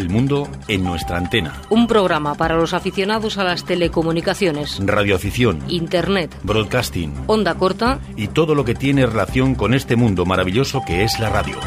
El 0.00 0.08
mundo 0.08 0.48
en 0.66 0.82
nuestra 0.82 1.18
antena. 1.18 1.60
Un 1.68 1.86
programa 1.86 2.34
para 2.34 2.56
los 2.56 2.72
aficionados 2.72 3.36
a 3.36 3.44
las 3.44 3.66
telecomunicaciones, 3.66 4.80
Radioafición, 4.82 5.62
Internet, 5.68 6.34
broadcasting 6.42 7.12
onda 7.26 7.54
corta 7.56 8.00
y 8.16 8.28
todo 8.28 8.54
lo 8.54 8.64
que 8.64 8.74
tiene 8.74 9.04
relación 9.04 9.54
con 9.54 9.74
este 9.74 9.96
mundo 9.96 10.24
maravilloso 10.24 10.82
que 10.86 11.04
es 11.04 11.20
la 11.20 11.28
radio. 11.28 11.58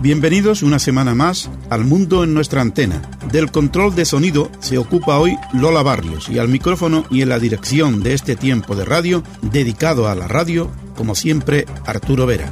Bienvenidos 0.00 0.62
una 0.62 0.78
semana 0.78 1.14
más 1.14 1.50
al 1.68 1.84
mundo 1.84 2.24
en 2.24 2.32
nuestra 2.32 2.62
antena. 2.62 3.02
Del 3.30 3.50
control 3.50 3.94
de 3.94 4.06
sonido 4.06 4.50
se 4.60 4.78
ocupa 4.78 5.18
hoy 5.18 5.36
Lola 5.52 5.82
Barrios 5.82 6.30
y 6.30 6.38
al 6.38 6.48
micrófono 6.48 7.04
y 7.10 7.20
en 7.20 7.28
la 7.28 7.38
dirección 7.38 8.02
de 8.02 8.14
este 8.14 8.34
tiempo 8.34 8.74
de 8.74 8.86
radio 8.86 9.22
dedicado 9.42 10.08
a 10.08 10.14
la 10.14 10.26
radio, 10.26 10.70
como 10.96 11.14
siempre, 11.14 11.66
Arturo 11.84 12.24
Vera. 12.24 12.50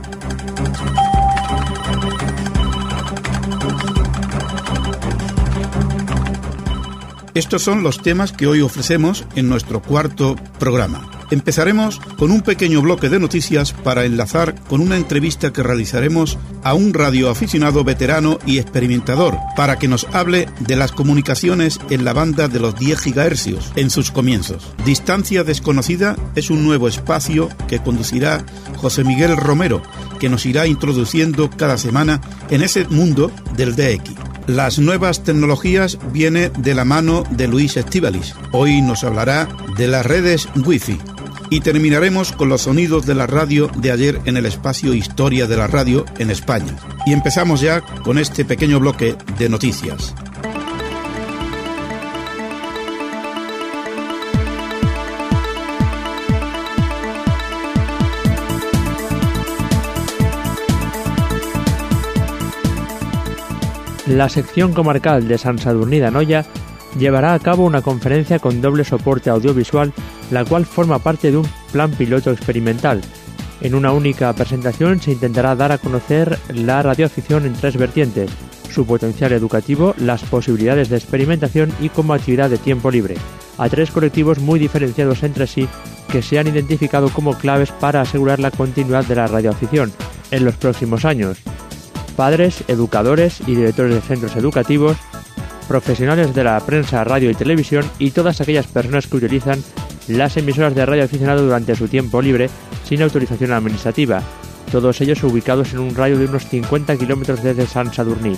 Estos 7.38 7.62
son 7.62 7.84
los 7.84 8.02
temas 8.02 8.32
que 8.32 8.48
hoy 8.48 8.62
ofrecemos 8.62 9.24
en 9.36 9.48
nuestro 9.48 9.80
cuarto 9.80 10.34
programa. 10.58 11.08
Empezaremos 11.30 12.00
con 12.16 12.32
un 12.32 12.40
pequeño 12.40 12.82
bloque 12.82 13.08
de 13.08 13.20
noticias 13.20 13.72
para 13.72 14.04
enlazar 14.04 14.56
con 14.64 14.80
una 14.80 14.96
entrevista 14.96 15.52
que 15.52 15.62
realizaremos 15.62 16.36
a 16.64 16.74
un 16.74 16.92
radioaficionado 16.92 17.84
veterano 17.84 18.40
y 18.44 18.58
experimentador 18.58 19.38
para 19.54 19.78
que 19.78 19.86
nos 19.86 20.08
hable 20.12 20.48
de 20.58 20.74
las 20.74 20.90
comunicaciones 20.90 21.78
en 21.90 22.04
la 22.04 22.12
banda 22.12 22.48
de 22.48 22.58
los 22.58 22.76
10 22.76 23.04
GHz 23.04 23.76
en 23.76 23.90
sus 23.90 24.10
comienzos. 24.10 24.72
Distancia 24.84 25.44
desconocida 25.44 26.16
es 26.34 26.50
un 26.50 26.64
nuevo 26.64 26.88
espacio 26.88 27.50
que 27.68 27.78
conducirá 27.78 28.44
José 28.78 29.04
Miguel 29.04 29.36
Romero, 29.36 29.80
que 30.18 30.28
nos 30.28 30.44
irá 30.44 30.66
introduciendo 30.66 31.50
cada 31.50 31.78
semana 31.78 32.20
en 32.50 32.62
ese 32.62 32.84
mundo 32.88 33.30
del 33.56 33.76
DX. 33.76 34.27
Las 34.48 34.78
nuevas 34.78 35.24
tecnologías 35.24 35.98
viene 36.10 36.48
de 36.48 36.74
la 36.74 36.86
mano 36.86 37.22
de 37.28 37.46
Luis 37.46 37.76
Estivalis. 37.76 38.34
Hoy 38.50 38.80
nos 38.80 39.04
hablará 39.04 39.46
de 39.76 39.88
las 39.88 40.06
redes 40.06 40.48
Wi-Fi. 40.64 40.98
Y 41.50 41.60
terminaremos 41.60 42.32
con 42.32 42.48
los 42.48 42.62
sonidos 42.62 43.04
de 43.04 43.14
la 43.14 43.26
radio 43.26 43.70
de 43.76 43.92
ayer 43.92 44.18
en 44.24 44.38
el 44.38 44.46
espacio 44.46 44.94
Historia 44.94 45.46
de 45.46 45.58
la 45.58 45.66
Radio 45.66 46.06
en 46.16 46.30
España. 46.30 46.74
Y 47.04 47.12
empezamos 47.12 47.60
ya 47.60 47.82
con 47.82 48.16
este 48.16 48.46
pequeño 48.46 48.80
bloque 48.80 49.16
de 49.38 49.50
noticias. 49.50 50.14
La 64.08 64.30
sección 64.30 64.72
comarcal 64.72 65.28
de 65.28 65.36
San 65.36 65.58
Sadurní 65.58 65.98
de 65.98 66.06
Anoya 66.06 66.46
llevará 66.98 67.34
a 67.34 67.38
cabo 67.38 67.66
una 67.66 67.82
conferencia 67.82 68.38
con 68.38 68.62
doble 68.62 68.82
soporte 68.84 69.28
audiovisual, 69.28 69.92
la 70.30 70.46
cual 70.46 70.64
forma 70.64 70.98
parte 70.98 71.30
de 71.30 71.36
un 71.36 71.48
plan 71.72 71.90
piloto 71.90 72.30
experimental. 72.30 73.02
En 73.60 73.74
una 73.74 73.92
única 73.92 74.32
presentación 74.32 74.98
se 75.02 75.12
intentará 75.12 75.54
dar 75.56 75.72
a 75.72 75.78
conocer 75.78 76.38
la 76.48 76.82
radioafición 76.82 77.44
en 77.44 77.52
tres 77.52 77.76
vertientes, 77.76 78.30
su 78.70 78.86
potencial 78.86 79.32
educativo, 79.32 79.94
las 79.98 80.22
posibilidades 80.22 80.88
de 80.88 80.96
experimentación 80.96 81.70
y 81.78 81.90
como 81.90 82.14
actividad 82.14 82.48
de 82.48 82.56
tiempo 82.56 82.90
libre, 82.90 83.16
a 83.58 83.68
tres 83.68 83.90
colectivos 83.90 84.38
muy 84.38 84.58
diferenciados 84.58 85.22
entre 85.22 85.46
sí 85.46 85.68
que 86.10 86.22
se 86.22 86.38
han 86.38 86.46
identificado 86.46 87.10
como 87.10 87.36
claves 87.36 87.72
para 87.72 88.00
asegurar 88.00 88.40
la 88.40 88.52
continuidad 88.52 89.04
de 89.04 89.16
la 89.16 89.26
radioafición 89.26 89.92
en 90.30 90.46
los 90.46 90.56
próximos 90.56 91.04
años. 91.04 91.42
Padres, 92.18 92.64
educadores 92.66 93.40
y 93.46 93.54
directores 93.54 93.94
de 93.94 94.00
centros 94.00 94.34
educativos, 94.34 94.96
profesionales 95.68 96.34
de 96.34 96.42
la 96.42 96.58
prensa, 96.58 97.04
radio 97.04 97.30
y 97.30 97.34
televisión 97.36 97.88
y 98.00 98.10
todas 98.10 98.40
aquellas 98.40 98.66
personas 98.66 99.06
que 99.06 99.18
utilizan 99.18 99.62
las 100.08 100.36
emisoras 100.36 100.74
de 100.74 100.84
radio 100.84 101.04
aficionado 101.04 101.44
durante 101.44 101.76
su 101.76 101.86
tiempo 101.86 102.20
libre 102.20 102.50
sin 102.82 103.02
autorización 103.02 103.52
administrativa, 103.52 104.20
todos 104.72 105.00
ellos 105.00 105.22
ubicados 105.22 105.72
en 105.74 105.78
un 105.78 105.94
radio 105.94 106.18
de 106.18 106.24
unos 106.24 106.48
50 106.48 106.96
kilómetros 106.96 107.40
desde 107.40 107.68
San 107.68 107.94
Sadurní. 107.94 108.36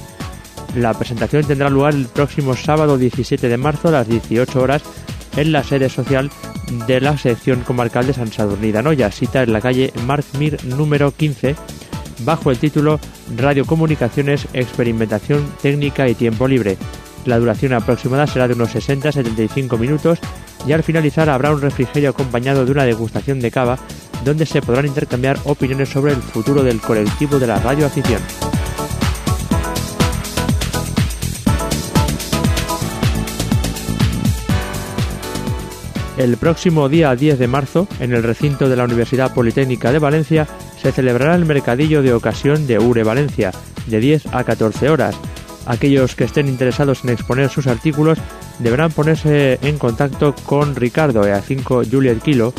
La 0.77 0.93
presentación 0.93 1.47
tendrá 1.47 1.71
lugar 1.71 1.95
el 1.95 2.05
próximo 2.05 2.55
sábado 2.57 2.99
17 2.99 3.49
de 3.49 3.57
marzo 3.57 3.89
a 3.89 3.93
las 3.93 4.09
18 4.09 4.61
horas 4.61 4.83
en 5.39 5.53
la 5.53 5.65
sede 5.65 5.89
social 5.89 6.31
de 6.87 7.01
la 7.01 7.17
sección 7.17 7.63
comarcal 7.63 8.07
de 8.07 8.13
San 8.13 8.31
Sadurní 8.31 8.73
de 8.73 8.79
Anoya, 8.81 9.11
cita 9.11 9.43
en 9.43 9.55
la 9.55 9.63
calle 9.63 9.91
Markmir 10.05 10.63
número 10.67 11.13
15, 11.13 11.57
bajo 12.25 12.51
el 12.51 12.59
título 12.59 13.01
Radiocomunicaciones, 13.37 14.47
Experimentación 14.53 15.47
Técnica 15.63 16.09
y 16.09 16.15
Tiempo 16.15 16.49
Libre. 16.49 16.77
La 17.25 17.39
duración 17.39 17.73
aproximada 17.73 18.27
será 18.27 18.49
de 18.49 18.55
unos 18.55 18.75
60-75 18.75 19.79
minutos 19.79 20.19
y 20.67 20.73
al 20.73 20.83
finalizar 20.83 21.29
habrá 21.29 21.53
un 21.53 21.61
refrigerio 21.61 22.11
acompañado 22.11 22.65
de 22.65 22.73
una 22.73 22.85
degustación 22.85 23.41
de 23.41 23.51
cava 23.51 23.79
donde 24.25 24.47
se 24.47 24.63
podrán 24.63 24.87
intercambiar 24.87 25.39
opiniones 25.45 25.89
sobre 25.89 26.13
el 26.13 26.19
futuro 26.19 26.63
del 26.63 26.81
colectivo 26.81 27.39
de 27.39 27.47
la 27.47 27.59
radioafición. 27.59 28.21
El 36.21 36.37
próximo 36.37 36.91
día 36.91 37.17
10 37.17 37.39
de 37.39 37.49
marzo, 37.49 37.89
en 37.99 38.13
el 38.13 38.23
recinto 38.23 38.69
de 38.69 38.77
la 38.77 38.85
Universidad 38.85 39.33
Politécnica 39.33 39.91
de 39.91 39.99
Valencia, 39.99 40.47
se 40.81 40.93
celebrará 40.93 41.35
el 41.35 41.45
mercadillo 41.45 42.01
de 42.03 42.15
ocasión 42.15 42.67
de 42.67 42.79
URE 42.79 43.05
Valencia, 43.05 43.53
de 43.87 44.01
10 44.01 44.33
a 44.33 44.45
14 44.45 44.89
horas. 44.89 45.15
Aquellos 45.67 46.15
que 46.15 46.25
estén 46.25 46.49
interesados 46.49 47.05
en 47.05 47.11
exponer 47.11 47.51
sus 47.51 47.67
artículos 47.67 48.19
deberán 48.59 48.93
ponerse 48.93 49.59
en 49.63 49.79
contacto 49.79 50.35
con 50.47 50.75
Ricardo 50.75 51.21
EA5 51.23 51.91
Juliet 51.91 52.23
Kilo 52.23 52.55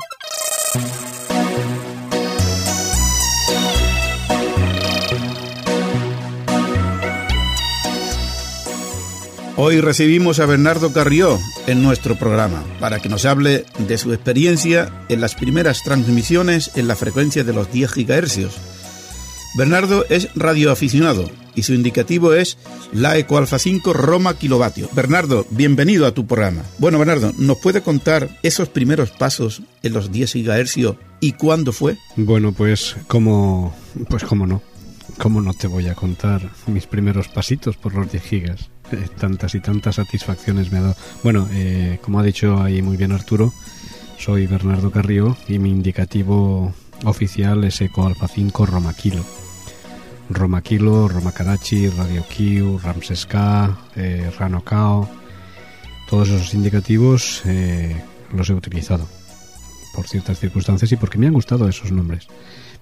Hoy 9.56 9.82
recibimos 9.82 10.40
a 10.40 10.46
Bernardo 10.46 10.94
Carrió 10.94 11.38
en 11.66 11.82
nuestro 11.82 12.16
programa 12.16 12.64
para 12.80 13.00
que 13.00 13.10
nos 13.10 13.26
hable 13.26 13.66
de 13.86 13.98
su 13.98 14.14
experiencia 14.14 15.04
en 15.10 15.20
las 15.20 15.34
primeras 15.34 15.82
transmisiones 15.82 16.70
en 16.74 16.88
la 16.88 16.96
frecuencia 16.96 17.44
de 17.44 17.52
los 17.52 17.70
10 17.70 17.94
GHz. 17.94 18.48
Bernardo 19.54 20.06
es 20.08 20.30
radioaficionado 20.34 21.30
y 21.54 21.64
su 21.64 21.74
indicativo 21.74 22.32
es 22.32 22.56
la 22.92 23.18
Eco 23.18 23.36
Alfa 23.36 23.58
5 23.58 23.92
Roma 23.92 24.38
kilovatio. 24.38 24.88
Bernardo, 24.94 25.46
bienvenido 25.50 26.06
a 26.06 26.14
tu 26.14 26.26
programa. 26.26 26.62
Bueno, 26.78 26.98
Bernardo, 26.98 27.34
¿nos 27.36 27.58
puede 27.58 27.82
contar 27.82 28.30
esos 28.42 28.70
primeros 28.70 29.10
pasos 29.10 29.60
en 29.82 29.92
los 29.92 30.10
10 30.10 30.34
GHz 30.34 30.96
y 31.20 31.32
cuándo 31.32 31.72
fue? 31.72 31.98
Bueno, 32.16 32.52
pues 32.52 32.96
como 33.06 33.76
pues 34.08 34.24
cómo 34.24 34.46
no. 34.46 34.62
¿Cómo 35.18 35.42
no 35.42 35.52
te 35.52 35.66
voy 35.66 35.88
a 35.88 35.94
contar 35.94 36.50
mis 36.66 36.86
primeros 36.86 37.28
pasitos 37.28 37.76
por 37.76 37.94
los 37.94 38.10
10 38.10 38.24
gigas? 38.24 38.70
Eh, 38.92 39.08
tantas 39.18 39.54
y 39.54 39.60
tantas 39.60 39.96
satisfacciones 39.96 40.70
me 40.70 40.78
ha 40.78 40.82
dado. 40.82 40.96
Bueno, 41.22 41.48
eh, 41.52 41.98
como 42.02 42.20
ha 42.20 42.22
dicho 42.22 42.62
ahí 42.62 42.82
muy 42.82 42.96
bien 42.96 43.12
Arturo, 43.12 43.52
soy 44.18 44.46
Bernardo 44.46 44.90
Carrillo 44.90 45.36
y 45.48 45.58
mi 45.58 45.70
indicativo 45.70 46.74
oficial 47.04 47.64
es 47.64 47.80
Eco 47.80 48.06
Alfa 48.06 48.28
5 48.28 48.66
Roma 48.66 48.94
Kilo. 48.94 49.24
Roma 50.28 50.62
Karachi, 51.32 51.88
Radio 51.88 52.24
Q, 52.24 52.78
Ramses 52.82 53.26
K, 53.26 53.76
eh, 53.96 54.30
Rano 54.38 54.62
Kao, 54.62 55.08
todos 56.08 56.28
esos 56.28 56.54
indicativos 56.54 57.42
los 58.32 58.48
he 58.48 58.54
utilizado 58.54 59.06
por 59.94 60.08
ciertas 60.08 60.38
circunstancias 60.38 60.90
y 60.92 60.96
porque 60.96 61.18
me 61.18 61.26
han 61.26 61.34
gustado 61.34 61.68
esos 61.68 61.92
nombres. 61.92 62.28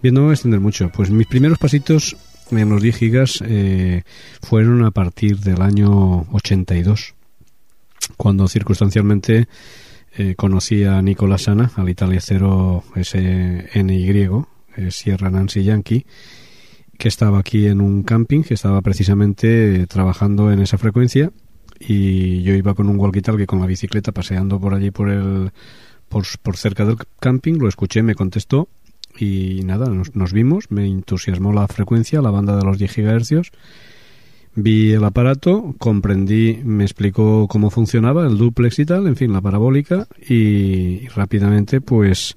Bien, 0.03 0.15
no 0.15 0.23
voy 0.23 0.31
a 0.31 0.35
extender 0.35 0.61
mucho. 0.61 0.91
Pues 0.91 1.11
mis 1.11 1.27
primeros 1.27 1.59
pasitos 1.59 2.17
en 2.59 2.69
los 2.69 2.83
10 2.83 2.97
gigas 2.97 3.43
eh, 3.47 4.03
fueron 4.43 4.85
a 4.85 4.91
partir 4.91 5.39
del 5.39 5.63
año 5.63 6.27
82, 6.33 7.15
cuando 8.17 8.49
circunstancialmente 8.49 9.49
eh, 10.17 10.35
conocí 10.35 10.85
a 10.85 11.01
Nicolás 11.03 11.43
Sana, 11.43 11.71
al 11.77 11.89
Italia 11.89 12.21
0 12.21 12.85
SNY, 13.01 14.31
eh, 14.77 14.91
Sierra 14.91 15.31
Nancy 15.31 15.63
Yankee, 15.63 16.05
que 16.99 17.09
estaba 17.09 17.39
aquí 17.39 17.67
en 17.67 17.81
un 17.81 18.03
camping, 18.03 18.43
que 18.43 18.55
estaba 18.55 18.83
precisamente 18.83 19.87
trabajando 19.87 20.51
en 20.53 20.61
esa 20.61 20.79
frecuencia 20.79 21.33
y 21.79 22.43
yo 22.43 22.55
iba 22.55 22.75
con 22.75 22.89
un 22.89 22.99
walkie-talkie 22.99 23.47
con 23.47 23.61
la 23.61 23.67
bicicleta 23.67 24.13
paseando 24.13 24.61
por 24.61 24.75
allí 24.75 24.91
por 24.91 25.09
el 25.09 25.53
por, 26.09 26.25
por 26.43 26.57
cerca 26.57 26.85
del 26.85 26.97
camping, 27.21 27.55
lo 27.55 27.69
escuché, 27.69 28.03
me 28.03 28.15
contestó 28.15 28.69
y 29.19 29.61
nada, 29.65 29.89
nos, 29.89 30.33
vimos, 30.33 30.71
me 30.71 30.87
entusiasmó 30.87 31.53
la 31.53 31.67
frecuencia, 31.69 32.23
la 32.23 32.31
banda 32.31 32.57
de 32.57 32.65
los 32.65 32.79
10 32.79 32.97
GHz. 32.97 33.51
Vi 34.55 34.93
el 34.93 35.05
aparato, 35.05 35.75
comprendí, 35.79 36.61
me 36.65 36.85
explicó 36.85 37.47
cómo 37.49 37.71
funcionaba 37.71 38.27
el 38.27 38.37
duplex 38.37 38.81
y 38.81 38.85
tal, 38.85 39.07
en 39.07 39.17
fin, 39.17 39.33
la 39.33 39.41
parabólica 39.41 40.09
y 40.29 41.07
rápidamente 41.09 41.81
pues 41.81 42.37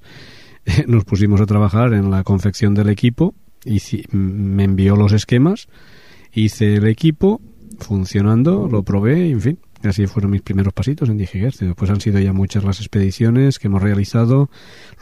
nos 0.86 1.04
pusimos 1.04 1.40
a 1.40 1.46
trabajar 1.46 1.92
en 1.92 2.10
la 2.10 2.22
confección 2.22 2.74
del 2.74 2.88
equipo 2.88 3.34
y 3.64 3.80
me 4.12 4.64
envió 4.64 4.94
los 4.94 5.12
esquemas, 5.12 5.68
hice 6.32 6.76
el 6.76 6.86
equipo 6.86 7.40
funcionando, 7.80 8.68
lo 8.70 8.82
probé, 8.84 9.30
en 9.30 9.40
fin, 9.40 9.58
Así 9.84 10.06
fueron 10.06 10.30
mis 10.30 10.42
primeros 10.42 10.72
pasitos 10.72 11.08
en 11.08 11.18
10 11.18 11.32
GHz. 11.32 11.58
Después 11.60 11.90
han 11.90 12.00
sido 12.00 12.18
ya 12.18 12.32
muchas 12.32 12.64
las 12.64 12.80
expediciones 12.80 13.58
que 13.58 13.66
hemos 13.66 13.82
realizado, 13.82 14.50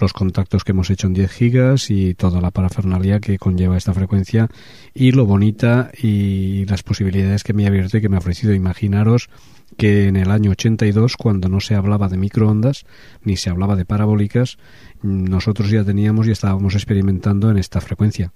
los 0.00 0.12
contactos 0.12 0.64
que 0.64 0.73
hemos 0.73 0.90
hecho 0.90 1.06
en 1.06 1.14
10 1.14 1.31
gigas 1.31 1.90
y 1.90 2.14
toda 2.14 2.40
la 2.40 2.50
parafernalia 2.50 3.20
que 3.20 3.38
conlleva 3.38 3.76
esta 3.76 3.94
frecuencia 3.94 4.49
y 4.93 5.12
lo 5.12 5.25
bonita 5.25 5.90
y 6.00 6.64
las 6.67 6.82
posibilidades 6.82 7.44
que 7.44 7.52
me 7.52 7.64
ha 7.64 7.69
abierto 7.69 7.99
y 7.99 8.00
que 8.00 8.08
me 8.08 8.17
ha 8.17 8.20
ofrecido. 8.20 8.55
Imaginaros 8.55 9.29
que 9.76 10.08
en 10.08 10.17
el 10.17 10.31
año 10.31 10.50
82, 10.50 11.17
cuando 11.17 11.49
no 11.49 11.61
se 11.61 11.75
hablaba 11.75 12.08
de 12.08 12.17
microondas 12.17 12.84
ni 13.23 13.37
se 13.37 13.50
hablaba 13.50 13.76
de 13.76 13.84
parabólicas, 13.84 14.58
nosotros 15.02 15.70
ya 15.70 15.84
teníamos 15.84 16.26
y 16.26 16.32
estábamos 16.32 16.75
experimentando 16.75 17.50
en 17.50 17.58
esta 17.58 17.81
frecuencia. 17.81 18.32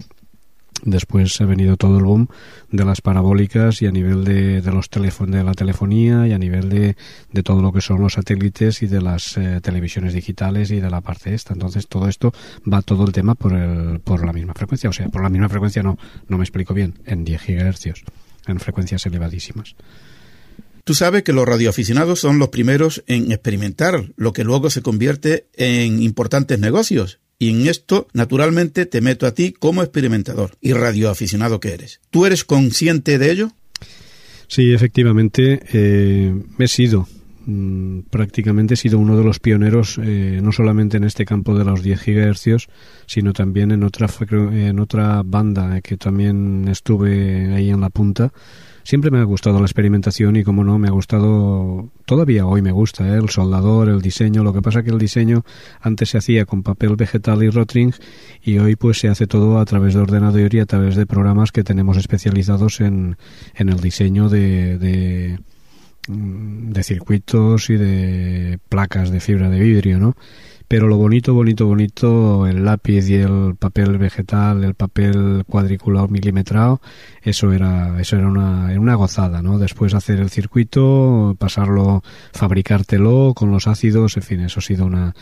Después 0.85 1.41
ha 1.41 1.47
venido 1.47 1.77
todo 1.77 1.99
el 1.99 2.05
boom 2.05 2.29
de 2.71 2.85
las 2.85 3.01
parabólicas 3.01 3.81
y 3.83 3.87
a 3.87 3.91
nivel 3.91 4.25
de, 4.25 4.61
de 4.61 4.73
los 4.73 4.91
teléfonos 4.91 5.35
de 5.35 5.43
la 5.43 5.55
telefonía 5.55 6.27
y 6.27 6.33
a 6.33 6.39
nivel 6.39 6.69
de, 6.69 6.97
de, 7.33 7.43
todo 7.43 7.63
lo 7.63 7.73
que 7.73 7.81
son 7.81 8.01
los 8.01 8.15
satélites 8.15 8.83
y 8.83 8.87
de 8.87 9.01
las 9.01 9.37
eh, 9.37 9.61
televisiones 9.63 10.13
digitales 10.13 10.71
y 10.71 10.81
de 10.81 10.91
la 10.91 11.01
parte 11.01 11.35
esta. 11.35 11.55
Entonces 11.55 11.89
todo 11.89 12.09
esto 12.09 12.33
va 12.71 12.83
todo 12.83 13.07
el 13.07 13.13
tema 13.13 13.35
por, 13.35 13.55
el, 13.55 14.01
por 14.01 14.25
la 14.25 14.33
misma 14.33 14.55
frecuencia. 14.55 14.91
O 14.91 14.93
sea, 14.93 15.09
por 15.09 15.23
la 15.23 15.31
misma 15.31 15.49
frecuencia 15.49 15.83
no, 15.83 15.99
no 16.29 16.39
me 16.39 16.45
explico 16.45 16.75
bien, 16.75 16.95
en 17.07 17.25
10 17.25 17.41
gigahercios, 17.41 18.05
en 18.47 18.61
frecuencias 18.61 19.07
elevadísimas. 19.07 19.75
Tú 20.85 20.95
sabes 20.95 21.25
que 21.25 21.33
los 21.33 21.49
radioaficionados 21.49 22.21
son 22.21 22.39
los 22.39 22.51
primeros 22.51 23.03
en 23.09 23.33
experimentar 23.33 24.13
lo 24.17 24.33
que 24.33 24.45
luego 24.45 24.71
se 24.71 24.83
convierte 24.83 25.49
en 25.57 26.01
importantes 26.01 26.61
negocios 26.61 27.19
y 27.39 27.51
en 27.51 27.69
esto, 27.69 28.09
naturalmente, 28.13 28.87
te 28.87 29.01
meto 29.01 29.27
a 29.27 29.33
ti 29.33 29.53
como 29.53 29.83
experimentador 29.83 30.53
y 30.61 30.73
radioaficionado 30.73 31.61
que 31.61 31.75
eres. 31.75 32.01
¿Tú 32.11 32.27
eres 32.27 32.45
consciente 32.45 33.19
de 33.19 33.31
ello? 33.31 33.53
Sí, 34.49 34.73
efectivamente, 34.73 35.61
eh, 35.73 36.35
he 36.59 36.69
sido. 36.69 37.09
Mm, 37.47 38.01
prácticamente 38.11 38.75
he 38.75 38.77
sido 38.77 38.99
uno 38.99 39.17
de 39.17 39.23
los 39.23 39.39
pioneros, 39.39 40.01
eh, 40.03 40.41
no 40.43 40.51
solamente 40.51 40.97
en 40.97 41.05
este 41.05 41.25
campo 41.25 41.57
de 41.57 41.65
los 41.65 41.83
10 41.83 42.01
gigahercios, 42.01 42.69
sino 43.07 43.33
también 43.33 43.71
en 43.71 43.85
otra, 43.85 44.09
en 44.31 44.81
otra 44.81 45.23
banda 45.25 45.81
que 45.81 45.97
también 45.97 46.67
estuve 46.69 47.55
ahí 47.55 47.71
en 47.71 47.81
la 47.81 47.91
punta, 47.91 48.33
Siempre 48.87 49.11
me 49.11 49.19
ha 49.19 49.25
gustado 49.25 49.59
la 49.59 49.67
experimentación 49.67 50.37
y, 50.37 50.45
como 50.45 50.63
no, 50.63 50.79
me 50.79 50.87
ha 50.87 50.93
gustado, 50.93 51.91
todavía 52.05 52.47
hoy 52.47 52.63
me 52.63 52.71
gusta, 52.71 53.09
¿eh? 53.09 53.19
el 53.19 53.31
soldador, 53.31 53.89
el 53.89 54.01
diseño. 54.01 54.45
Lo 54.45 54.53
que 54.53 54.63
pasa 54.63 54.85
que 54.85 54.91
el 54.91 54.99
diseño 54.99 55.45
antes 55.81 56.11
se 56.11 56.19
hacía 56.19 56.45
con 56.45 56.63
papel 56.63 56.95
vegetal 56.95 57.43
y 57.43 57.51
rotring 57.51 57.93
y 58.45 58.59
hoy 58.59 58.77
pues 58.77 59.01
se 59.01 59.09
hace 59.09 59.27
todo 59.27 59.59
a 59.59 59.65
través 59.65 59.95
de 59.95 60.03
ordenador 60.03 60.55
y 60.55 60.61
a 60.61 60.67
través 60.67 60.95
de 60.95 61.05
programas 61.05 61.51
que 61.51 61.65
tenemos 61.65 61.97
especializados 61.97 62.81
en, 62.81 63.17
en 63.57 63.71
el 63.71 63.81
diseño 63.81 64.29
de, 64.29 64.79
de 64.79 65.41
mm, 66.07 66.71
de 66.71 66.83
circuitos 66.85 67.69
y 67.71 67.77
de 67.79 68.61
placas 68.69 69.11
de 69.11 69.19
fibra 69.19 69.51
de 69.51 69.59
vidrio, 69.59 69.99
¿no? 69.99 70.15
Pero 70.69 70.89
lo 70.89 70.97
bonito, 70.97 71.33
bonito, 71.33 71.67
bonito, 71.67 72.47
el 72.47 72.65
lápiz 72.65 73.09
y 73.09 73.15
el 73.15 73.55
papel 73.57 73.99
vegetal, 73.99 74.65
el 74.65 74.75
papel 74.75 75.45
cuadriculado 75.49 76.09
milimetrado, 76.09 76.81
eso 77.23 77.53
era, 77.53 78.01
eso 78.01 78.17
era 78.17 78.27
una, 78.27 78.67
una 78.79 78.95
gozada, 78.97 79.43
¿no? 79.43 79.59
Después 79.59 79.95
hacer 79.95 80.19
el 80.19 80.31
circuito, 80.31 81.37
pasarlo, 81.39 82.03
fabricártelo 82.33 83.33
con 83.35 83.53
los 83.53 83.69
ácidos, 83.69 84.17
en 84.17 84.23
fin, 84.23 84.41
eso 84.41 84.59
ha 84.61 84.63
sido 84.63 84.87
una... 84.87 85.15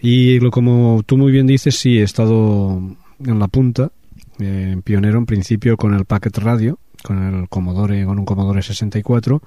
Y 0.00 0.40
lo, 0.40 0.50
como 0.50 1.02
tú 1.06 1.16
muy 1.16 1.32
bien 1.32 1.46
dices, 1.46 1.76
sí, 1.76 1.98
he 1.98 2.02
estado 2.02 2.80
en 3.24 3.38
la 3.38 3.48
punta, 3.48 3.92
eh, 4.40 4.76
pionero 4.84 5.18
en 5.18 5.26
principio 5.26 5.76
con 5.76 5.94
el 5.94 6.04
Packet 6.04 6.38
Radio, 6.38 6.78
con 7.02 7.22
el 7.22 7.48
Commodore, 7.48 8.04
con 8.04 8.18
un 8.18 8.24
Commodore 8.24 8.62
64, 8.62 9.40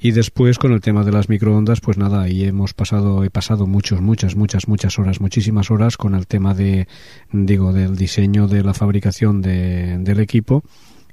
Y 0.00 0.12
después 0.12 0.58
con 0.58 0.72
el 0.72 0.80
tema 0.80 1.04
de 1.04 1.10
las 1.10 1.28
microondas, 1.28 1.80
pues 1.80 1.98
nada, 1.98 2.22
ahí 2.22 2.44
hemos 2.44 2.72
pasado, 2.72 3.24
he 3.24 3.30
pasado 3.30 3.66
muchos, 3.66 4.00
muchas, 4.00 4.36
muchas, 4.36 4.68
muchas 4.68 4.98
horas, 4.98 5.20
muchísimas 5.20 5.70
horas 5.72 5.96
con 5.96 6.14
el 6.14 6.26
tema 6.28 6.54
de, 6.54 6.86
digo, 7.32 7.72
del 7.72 7.96
diseño 7.96 8.46
de 8.46 8.62
la 8.62 8.74
fabricación 8.74 9.42
de, 9.42 9.98
del 9.98 10.20
equipo. 10.20 10.62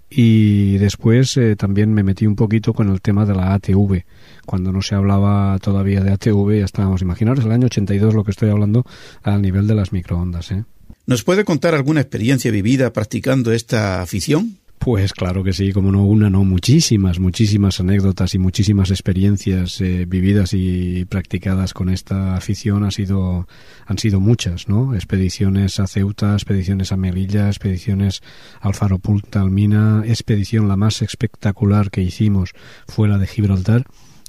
Y 0.08 0.78
después 0.78 1.36
eh, 1.38 1.56
también 1.56 1.94
me 1.94 2.04
metí 2.04 2.28
un 2.28 2.36
poquito 2.36 2.74
con 2.74 2.90
el 2.90 3.02
tema 3.02 3.26
de 3.26 3.34
la 3.34 3.54
ATV. 3.56 4.04
Cuando 4.46 4.72
no 4.72 4.84
se 4.84 4.94
hablaba 4.94 5.58
todavía 5.60 6.02
de 6.02 6.12
ATV, 6.12 6.60
ya 6.60 6.66
estábamos, 6.66 7.02
imaginaros 7.02 7.44
el 7.44 7.52
año 7.52 7.66
82 7.66 8.14
lo 8.14 8.24
que 8.24 8.32
estoy 8.32 8.50
hablando 8.50 8.86
al 9.24 9.42
nivel 9.42 9.66
de 9.66 9.74
las 9.74 9.92
microondas. 9.92 10.52
¿eh? 10.52 10.64
¿Nos 11.08 11.24
puede 11.24 11.44
contar 11.44 11.74
alguna 11.74 12.02
experiencia 12.02 12.52
vivida 12.52 12.94
practicando 12.94 13.52
esta 13.52 14.04
afición? 14.04 14.60
Pues 14.86 15.14
claro 15.14 15.44
que 15.44 15.52
sí, 15.52 15.72
como 15.72 15.92
no 15.92 16.06
una, 16.06 16.30
no 16.30 16.44
muchísimas, 16.44 17.18
muchísimas 17.18 17.80
anécdotas 17.80 18.36
y 18.36 18.38
muchísimas 18.38 18.92
experiencias 18.92 19.82
eh, 19.82 20.06
vividas 20.08 20.54
y 20.54 21.06
practicadas 21.06 21.74
con 21.74 21.90
esta 21.90 22.36
afición 22.36 22.84
ha 22.84 22.92
sido, 22.92 23.48
han 23.88 23.98
sido 23.98 24.20
muchas, 24.20 24.70
¿no? 24.70 24.94
Expediciones 24.94 25.80
a 25.80 25.88
Ceuta, 25.88 26.34
expediciones 26.34 26.92
a 26.92 26.98
Melilla, 26.98 27.48
expediciones 27.48 28.22
al 28.62 28.76
Faro 28.76 29.00
Punta 29.00 29.42
Almina, 29.42 30.04
expedición 30.06 30.68
la 30.68 30.76
más 30.76 31.02
espectacular 31.02 31.90
que 31.90 32.04
hicimos 32.04 32.52
fue 32.88 33.08
la 33.08 33.18
de 33.18 33.26
Gibraltar, 33.26 33.86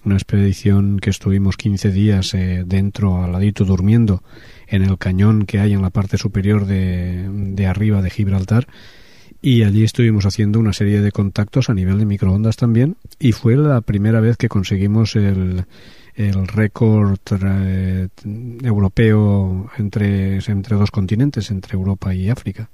una 0.06 0.14
expedición 0.14 1.00
que 1.00 1.10
estuvimos 1.10 1.58
15 1.58 1.90
días 1.90 2.32
eh, 2.32 2.64
dentro, 2.66 3.22
al 3.22 3.32
ladito, 3.32 3.66
durmiendo 3.66 4.22
en 4.68 4.84
el 4.84 4.96
cañón 4.96 5.44
que 5.44 5.60
hay 5.60 5.74
en 5.74 5.82
la 5.82 5.90
parte 5.90 6.16
superior 6.16 6.64
de, 6.64 7.28
de 7.28 7.66
arriba 7.66 8.00
de 8.00 8.08
Gibraltar 8.08 8.66
y 9.46 9.62
allí 9.62 9.84
estuvimos 9.84 10.26
haciendo 10.26 10.58
una 10.58 10.72
serie 10.72 11.00
de 11.00 11.12
contactos 11.12 11.70
a 11.70 11.74
nivel 11.74 12.00
de 12.00 12.04
microondas 12.04 12.56
también 12.56 12.96
y 13.20 13.30
fue 13.30 13.54
la 13.54 13.80
primera 13.80 14.18
vez 14.18 14.36
que 14.36 14.48
conseguimos 14.48 15.14
el, 15.14 15.66
el 16.16 16.48
récord 16.48 17.20
eh, 17.30 18.08
europeo 18.64 19.70
entre, 19.78 20.38
entre 20.38 20.74
dos 20.74 20.90
continentes, 20.90 21.52
entre 21.52 21.74
Europa 21.74 22.12
y 22.12 22.28
África. 22.28 22.70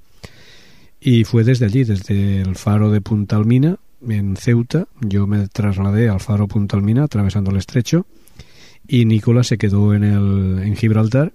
Y 0.99 1.25
fue 1.25 1.43
desde 1.43 1.67
allí, 1.67 1.83
desde 1.83 2.41
el 2.41 2.55
faro 2.55 2.89
de 2.89 3.01
Punta 3.01 3.35
Almina, 3.35 3.77
en 4.09 4.35
Ceuta. 4.35 4.87
Yo 4.99 5.27
me 5.27 5.47
trasladé 5.49 6.09
al 6.09 6.21
faro 6.21 6.47
Punta 6.47 6.75
Almina, 6.75 7.03
atravesando 7.03 7.51
el 7.51 7.57
estrecho, 7.57 8.07
y 8.87 9.05
Nicolás 9.05 9.45
se 9.45 9.59
quedó 9.59 9.93
en, 9.93 10.03
el, 10.03 10.57
en 10.63 10.75
Gibraltar 10.75 11.33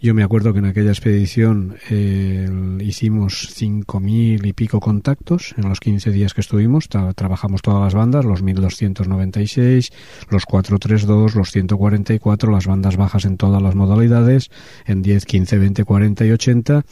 yo 0.00 0.14
me 0.14 0.22
acuerdo 0.22 0.52
que 0.52 0.60
en 0.60 0.66
aquella 0.66 0.90
expedición 0.90 1.76
eh, 1.90 2.48
hicimos 2.80 3.48
cinco 3.52 3.98
mil 3.98 4.46
y 4.46 4.52
pico 4.52 4.78
contactos 4.78 5.54
en 5.56 5.68
los 5.68 5.80
15 5.80 6.12
días 6.12 6.34
que 6.34 6.40
estuvimos. 6.40 6.88
trabajamos 6.88 7.62
todas 7.62 7.82
las 7.82 7.94
bandas, 7.94 8.24
los 8.24 8.42
1296, 8.42 9.90
los 10.30 10.44
432, 10.46 11.34
los 11.34 11.50
144, 11.50 12.52
las 12.52 12.66
bandas 12.66 12.96
bajas 12.96 13.24
en 13.24 13.36
todas 13.36 13.60
las 13.60 13.74
modalidades, 13.74 14.50
en 14.86 15.02
10, 15.02 15.24
15, 15.24 15.58
20, 15.58 15.84
40 15.84 16.26
y 16.26 16.30
80 16.30 16.84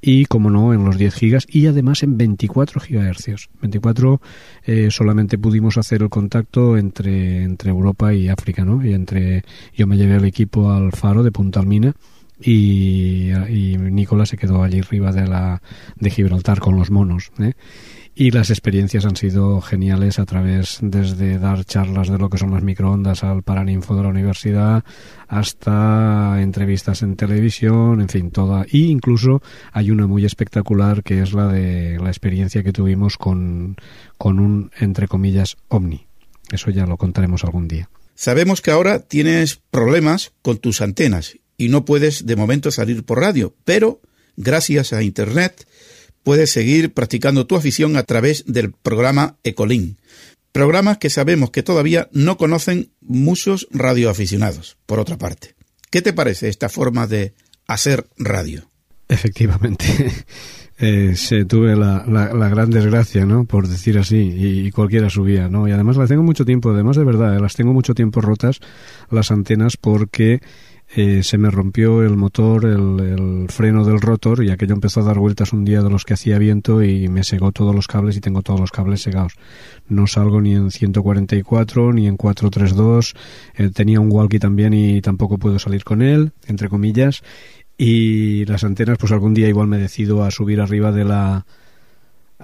y, 0.00 0.24
como 0.26 0.50
no, 0.50 0.72
en 0.72 0.84
los 0.84 0.96
10 0.96 1.14
gigas 1.14 1.46
y 1.48 1.66
además 1.66 2.02
en 2.02 2.16
24 2.16 2.80
gigahercios. 2.80 3.50
24 3.60 4.20
eh, 4.64 4.88
solamente 4.90 5.36
pudimos 5.36 5.76
hacer 5.76 6.02
el 6.02 6.08
contacto 6.08 6.78
entre, 6.78 7.42
entre 7.42 7.70
Europa 7.70 8.14
y 8.14 8.28
África, 8.28 8.64
¿no? 8.64 8.84
Y 8.84 8.94
entre, 8.94 9.44
yo 9.74 9.86
me 9.86 9.98
llevé 9.98 10.16
el 10.16 10.24
equipo 10.24 10.72
al 10.72 10.92
faro 10.92 11.22
de 11.22 11.30
Punta 11.30 11.60
Almina 11.60 11.94
y, 12.44 13.76
Nicolás 13.78 14.30
se 14.30 14.36
quedó 14.36 14.62
allí 14.62 14.80
arriba 14.80 15.12
de, 15.12 15.26
la, 15.26 15.62
de 15.96 16.10
Gibraltar 16.10 16.60
con 16.60 16.76
los 16.76 16.90
monos. 16.90 17.30
¿eh? 17.38 17.52
Y 18.14 18.30
las 18.30 18.50
experiencias 18.50 19.06
han 19.06 19.16
sido 19.16 19.60
geniales 19.60 20.18
a 20.18 20.24
través 20.24 20.78
desde 20.80 21.38
dar 21.38 21.64
charlas 21.64 22.08
de 22.08 22.18
lo 22.18 22.30
que 22.30 22.38
son 22.38 22.52
las 22.52 22.62
microondas 22.62 23.24
al 23.24 23.42
Paraninfo 23.42 23.96
de 23.96 24.02
la 24.02 24.10
universidad 24.10 24.84
hasta 25.26 26.40
entrevistas 26.40 27.02
en 27.02 27.16
televisión, 27.16 28.00
en 28.00 28.08
fin, 28.08 28.30
toda. 28.30 28.66
Y 28.70 28.86
incluso 28.86 29.42
hay 29.72 29.90
una 29.90 30.06
muy 30.06 30.24
espectacular 30.24 31.02
que 31.02 31.22
es 31.22 31.32
la 31.32 31.48
de 31.48 31.98
la 31.98 32.08
experiencia 32.08 32.62
que 32.62 32.72
tuvimos 32.72 33.16
con, 33.16 33.76
con 34.16 34.38
un, 34.38 34.70
entre 34.78 35.08
comillas, 35.08 35.56
ovni. 35.68 36.06
Eso 36.52 36.70
ya 36.70 36.86
lo 36.86 36.96
contaremos 36.98 37.42
algún 37.42 37.66
día. 37.66 37.88
Sabemos 38.14 38.60
que 38.60 38.70
ahora 38.70 39.00
tienes 39.00 39.60
problemas 39.72 40.32
con 40.40 40.58
tus 40.58 40.82
antenas 40.82 41.36
y 41.56 41.68
no 41.68 41.84
puedes 41.84 42.26
de 42.26 42.36
momento 42.36 42.70
salir 42.70 43.04
por 43.04 43.20
radio, 43.20 43.54
pero 43.64 44.00
gracias 44.36 44.92
a 44.92 45.02
Internet 45.02 45.66
puedes 46.22 46.50
seguir 46.50 46.92
practicando 46.92 47.46
tu 47.46 47.56
afición 47.56 47.96
a 47.96 48.02
través 48.02 48.44
del 48.46 48.72
programa 48.72 49.36
Ecolin, 49.44 49.98
programa 50.52 50.98
que 50.98 51.10
sabemos 51.10 51.50
que 51.50 51.62
todavía 51.62 52.08
no 52.12 52.36
conocen 52.36 52.90
muchos 53.00 53.68
radioaficionados, 53.70 54.76
por 54.86 54.98
otra 54.98 55.18
parte. 55.18 55.54
¿Qué 55.90 56.02
te 56.02 56.12
parece 56.12 56.48
esta 56.48 56.68
forma 56.68 57.06
de 57.06 57.34
hacer 57.66 58.06
radio? 58.16 58.68
Efectivamente. 59.08 59.84
Eh, 60.76 61.14
se 61.14 61.44
tuve 61.44 61.76
la, 61.76 62.04
la, 62.04 62.48
gran 62.48 62.68
desgracia, 62.68 63.24
¿no? 63.24 63.44
Por 63.44 63.68
decir 63.68 63.96
así, 63.96 64.16
y, 64.16 64.72
cualquiera 64.72 65.08
subía, 65.08 65.48
¿no? 65.48 65.68
Y 65.68 65.70
además 65.70 65.96
las 65.96 66.08
tengo 66.08 66.24
mucho 66.24 66.44
tiempo, 66.44 66.70
además 66.70 66.96
de 66.96 67.04
verdad, 67.04 67.38
las 67.38 67.54
tengo 67.54 67.72
mucho 67.72 67.94
tiempo 67.94 68.20
rotas 68.20 68.58
las 69.08 69.30
antenas 69.30 69.76
porque 69.76 70.40
eh, 70.96 71.24
se 71.24 71.38
me 71.38 71.50
rompió 71.50 72.04
el 72.04 72.16
motor, 72.16 72.64
el, 72.64 73.46
freno 73.48 73.84
del 73.84 74.00
rotor 74.00 74.44
y 74.44 74.50
aquello 74.50 74.74
empezó 74.74 75.00
a 75.00 75.04
dar 75.04 75.18
vueltas 75.18 75.52
un 75.52 75.64
día 75.64 75.82
de 75.82 75.90
los 75.90 76.04
que 76.04 76.14
hacía 76.14 76.38
viento 76.38 76.84
y 76.84 77.08
me 77.08 77.24
segó 77.24 77.50
todos 77.50 77.74
los 77.74 77.88
cables 77.88 78.16
y 78.16 78.20
tengo 78.20 78.42
todos 78.42 78.60
los 78.60 78.70
cables 78.70 79.02
segados. 79.02 79.34
No 79.88 80.06
salgo 80.06 80.40
ni 80.40 80.54
en 80.54 80.70
144 80.70 81.92
ni 81.92 82.06
en 82.06 82.16
432. 82.16 83.14
Eh, 83.56 83.70
tenía 83.70 83.98
un 83.98 84.12
walkie 84.12 84.38
también 84.38 84.72
y 84.72 85.00
tampoco 85.00 85.36
puedo 85.38 85.58
salir 85.58 85.82
con 85.82 86.00
él, 86.00 86.32
entre 86.46 86.68
comillas. 86.68 87.22
Y 87.76 88.44
las 88.44 88.62
antenas, 88.62 88.98
pues 88.98 89.10
algún 89.10 89.34
día 89.34 89.48
igual 89.48 89.66
me 89.66 89.78
decido 89.78 90.22
a 90.22 90.30
subir 90.30 90.60
arriba 90.60 90.92
de 90.92 91.04
la 91.04 91.44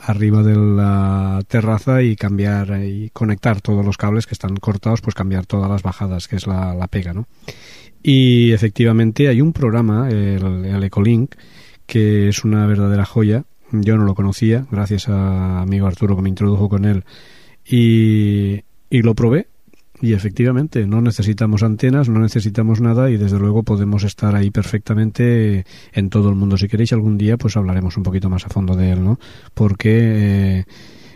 arriba 0.03 0.43
de 0.43 0.57
la 0.57 1.43
terraza 1.47 2.03
y 2.03 2.17
cambiar 2.17 2.83
y 2.85 3.11
conectar 3.11 3.61
todos 3.61 3.85
los 3.85 3.97
cables 3.97 4.27
que 4.27 4.35
están 4.35 4.57
cortados, 4.57 5.01
pues 5.01 5.15
cambiar 5.15 5.47
todas 5.47 5.71
las 5.71 5.83
bajadas, 5.83 6.29
que 6.29 6.37
es 6.37 6.47
la, 6.47 6.75
la 6.75 6.89
pega, 6.89 7.13
¿no? 7.13 7.27
Y 8.03 8.53
efectivamente 8.53 9.29
hay 9.29 9.41
un 9.41 9.53
programa, 9.53 10.09
el, 10.09 10.83
Ecolink, 10.83 11.35
que 11.87 12.29
es 12.29 12.45
una 12.45 12.67
verdadera 12.67 13.05
joya. 13.05 13.45
Yo 13.73 13.97
no 13.97 14.05
lo 14.05 14.15
conocía, 14.15 14.67
gracias 14.71 15.09
a 15.09 15.61
amigo 15.61 15.87
Arturo 15.87 16.17
que 16.17 16.23
me 16.23 16.29
introdujo 16.29 16.69
con 16.69 16.85
él. 16.85 17.05
Y, 17.65 18.63
y 18.89 19.03
lo 19.03 19.15
probé. 19.15 19.49
Y 20.03 20.15
efectivamente, 20.15 20.87
no 20.87 21.03
necesitamos 21.03 21.63
antenas, 21.63 22.09
no 22.09 22.21
necesitamos 22.21 22.81
nada 22.81 23.11
y 23.11 23.19
desde 23.19 23.39
luego 23.39 23.63
podemos 23.65 24.03
estar 24.05 24.35
ahí 24.35 24.51
perfectamente 24.51 25.67
en 25.93 26.09
todo 26.09 26.31
el 26.31 26.37
mundo. 26.37 26.57
Si 26.57 26.69
queréis 26.69 26.93
algún 26.95 27.19
día, 27.19 27.37
pues 27.37 27.57
hablaremos 27.57 27.99
un 27.99 28.03
poquito 28.03 28.31
más 28.31 28.47
a 28.47 28.49
fondo 28.49 28.77
de 28.77 28.93
él, 28.93 29.05
¿no? 29.05 29.19
Porque 29.53 30.61
eh, 30.61 30.65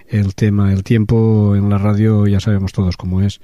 el 0.09 0.35
tema, 0.35 0.73
el 0.73 0.85
tiempo 0.85 1.57
en 1.57 1.71
la 1.71 1.79
radio 1.79 2.27
ya 2.27 2.41
sabemos 2.41 2.73
todos 2.73 2.99
cómo 2.99 3.23
es 3.23 3.41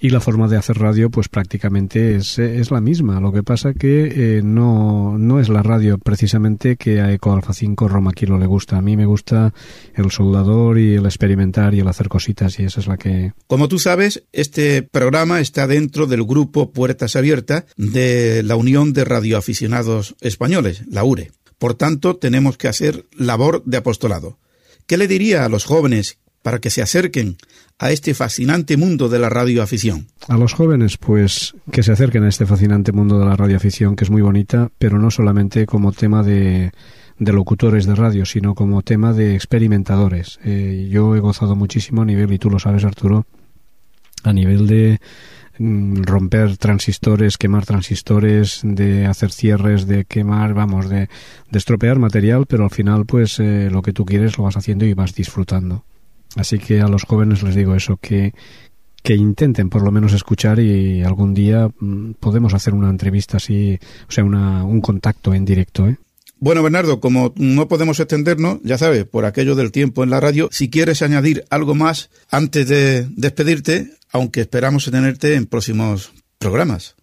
y 0.00 0.10
la 0.10 0.20
forma 0.20 0.48
de 0.48 0.56
hacer 0.56 0.78
radio 0.78 1.10
pues 1.10 1.28
prácticamente 1.28 2.16
es, 2.16 2.38
es 2.38 2.70
la 2.70 2.80
misma. 2.80 3.20
Lo 3.20 3.32
que 3.32 3.42
pasa 3.42 3.74
que 3.74 4.38
eh, 4.38 4.42
no, 4.42 5.16
no 5.18 5.40
es 5.40 5.48
la 5.48 5.62
radio 5.62 5.98
precisamente 5.98 6.76
que 6.76 7.00
a 7.00 7.12
Eco 7.12 7.32
Alfa 7.32 7.52
5 7.52 7.88
Roma 7.88 8.12
Kilo 8.12 8.38
le 8.38 8.46
gusta. 8.46 8.78
A 8.78 8.82
mí 8.82 8.96
me 8.96 9.06
gusta 9.06 9.52
el 9.94 10.10
soldador 10.10 10.78
y 10.78 10.94
el 10.94 11.06
experimentar 11.06 11.74
y 11.74 11.80
el 11.80 11.88
hacer 11.88 12.08
cositas 12.08 12.58
y 12.58 12.64
esa 12.64 12.80
es 12.80 12.86
la 12.86 12.96
que... 12.96 13.32
Como 13.46 13.68
tú 13.68 13.78
sabes, 13.78 14.24
este 14.32 14.82
programa 14.82 15.40
está 15.40 15.66
dentro 15.66 16.06
del 16.06 16.24
grupo 16.24 16.72
Puertas 16.72 17.16
Abiertas 17.16 17.64
de 17.76 18.42
la 18.42 18.56
Unión 18.56 18.92
de 18.92 19.04
Radioaficionados 19.04 20.16
Españoles, 20.20 20.82
la 20.88 21.04
URE. 21.04 21.32
Por 21.58 21.74
tanto, 21.74 22.16
tenemos 22.16 22.58
que 22.58 22.68
hacer 22.68 23.06
labor 23.16 23.62
de 23.64 23.78
apostolado. 23.78 24.38
¿Qué 24.86 24.98
le 24.98 25.08
diría 25.08 25.44
a 25.44 25.48
los 25.48 25.64
jóvenes 25.64 26.18
para 26.44 26.58
que 26.58 26.68
se 26.68 26.82
acerquen 26.82 27.38
a 27.78 27.90
este 27.90 28.12
fascinante 28.12 28.76
mundo 28.76 29.08
de 29.08 29.18
la 29.18 29.30
radioafición? 29.30 30.08
A 30.28 30.36
los 30.36 30.52
jóvenes, 30.52 30.98
pues 30.98 31.54
que 31.72 31.82
se 31.82 31.90
acerquen 31.90 32.22
a 32.22 32.28
este 32.28 32.44
fascinante 32.44 32.92
mundo 32.92 33.18
de 33.18 33.24
la 33.24 33.34
radioafición, 33.34 33.96
que 33.96 34.04
es 34.04 34.10
muy 34.10 34.20
bonita, 34.20 34.70
pero 34.76 34.98
no 34.98 35.10
solamente 35.10 35.64
como 35.64 35.92
tema 35.92 36.22
de, 36.22 36.70
de 37.18 37.32
locutores 37.32 37.86
de 37.86 37.94
radio, 37.94 38.26
sino 38.26 38.54
como 38.54 38.82
tema 38.82 39.14
de 39.14 39.34
experimentadores. 39.34 40.38
Eh, 40.44 40.86
yo 40.90 41.16
he 41.16 41.20
gozado 41.20 41.56
muchísimo 41.56 42.02
a 42.02 42.04
nivel, 42.04 42.30
y 42.30 42.38
tú 42.38 42.50
lo 42.50 42.58
sabes 42.58 42.84
Arturo, 42.84 43.24
a 44.22 44.34
nivel 44.34 44.66
de 44.66 45.00
mm, 45.58 46.02
romper 46.02 46.58
transistores, 46.58 47.38
quemar 47.38 47.64
transistores, 47.64 48.60
de 48.64 49.06
hacer 49.06 49.32
cierres, 49.32 49.86
de 49.86 50.04
quemar, 50.04 50.52
vamos, 50.52 50.90
de, 50.90 51.08
estropear 51.52 51.98
material, 51.98 52.44
pero 52.44 52.64
al 52.64 52.70
final 52.70 53.06
pues 53.06 53.40
eh, 53.40 53.70
lo 53.72 53.80
que 53.80 53.94
tú 53.94 54.04
quieres 54.04 54.36
lo 54.36 54.44
vas 54.44 54.58
haciendo 54.58 54.84
y 54.84 54.92
vas 54.92 55.14
disfrutando. 55.14 55.86
Así 56.36 56.58
que 56.58 56.80
a 56.80 56.88
los 56.88 57.04
jóvenes 57.04 57.42
les 57.42 57.54
digo 57.54 57.74
eso, 57.74 57.96
que, 58.00 58.32
que 59.02 59.14
intenten 59.14 59.68
por 59.70 59.82
lo 59.82 59.92
menos 59.92 60.12
escuchar 60.12 60.58
y 60.58 61.02
algún 61.02 61.34
día 61.34 61.68
mm, 61.78 62.12
podemos 62.20 62.54
hacer 62.54 62.74
una 62.74 62.90
entrevista 62.90 63.36
así, 63.36 63.78
o 64.08 64.12
sea, 64.12 64.24
una, 64.24 64.64
un 64.64 64.80
contacto 64.80 65.34
en 65.34 65.44
directo. 65.44 65.86
¿eh? 65.86 65.96
Bueno, 66.40 66.62
Bernardo, 66.62 67.00
como 67.00 67.32
no 67.36 67.68
podemos 67.68 68.00
extendernos, 68.00 68.58
ya 68.64 68.78
sabes, 68.78 69.04
por 69.04 69.24
aquello 69.24 69.54
del 69.54 69.72
tiempo 69.72 70.02
en 70.02 70.10
la 70.10 70.20
radio, 70.20 70.48
si 70.52 70.68
quieres 70.68 71.02
añadir 71.02 71.44
algo 71.50 71.74
más 71.74 72.10
antes 72.30 72.68
de 72.68 73.06
despedirte, 73.10 73.92
aunque 74.10 74.42
esperamos 74.42 74.84
tenerte 74.90 75.34
en 75.34 75.46
próximos 75.46 76.12
programas. 76.38 76.96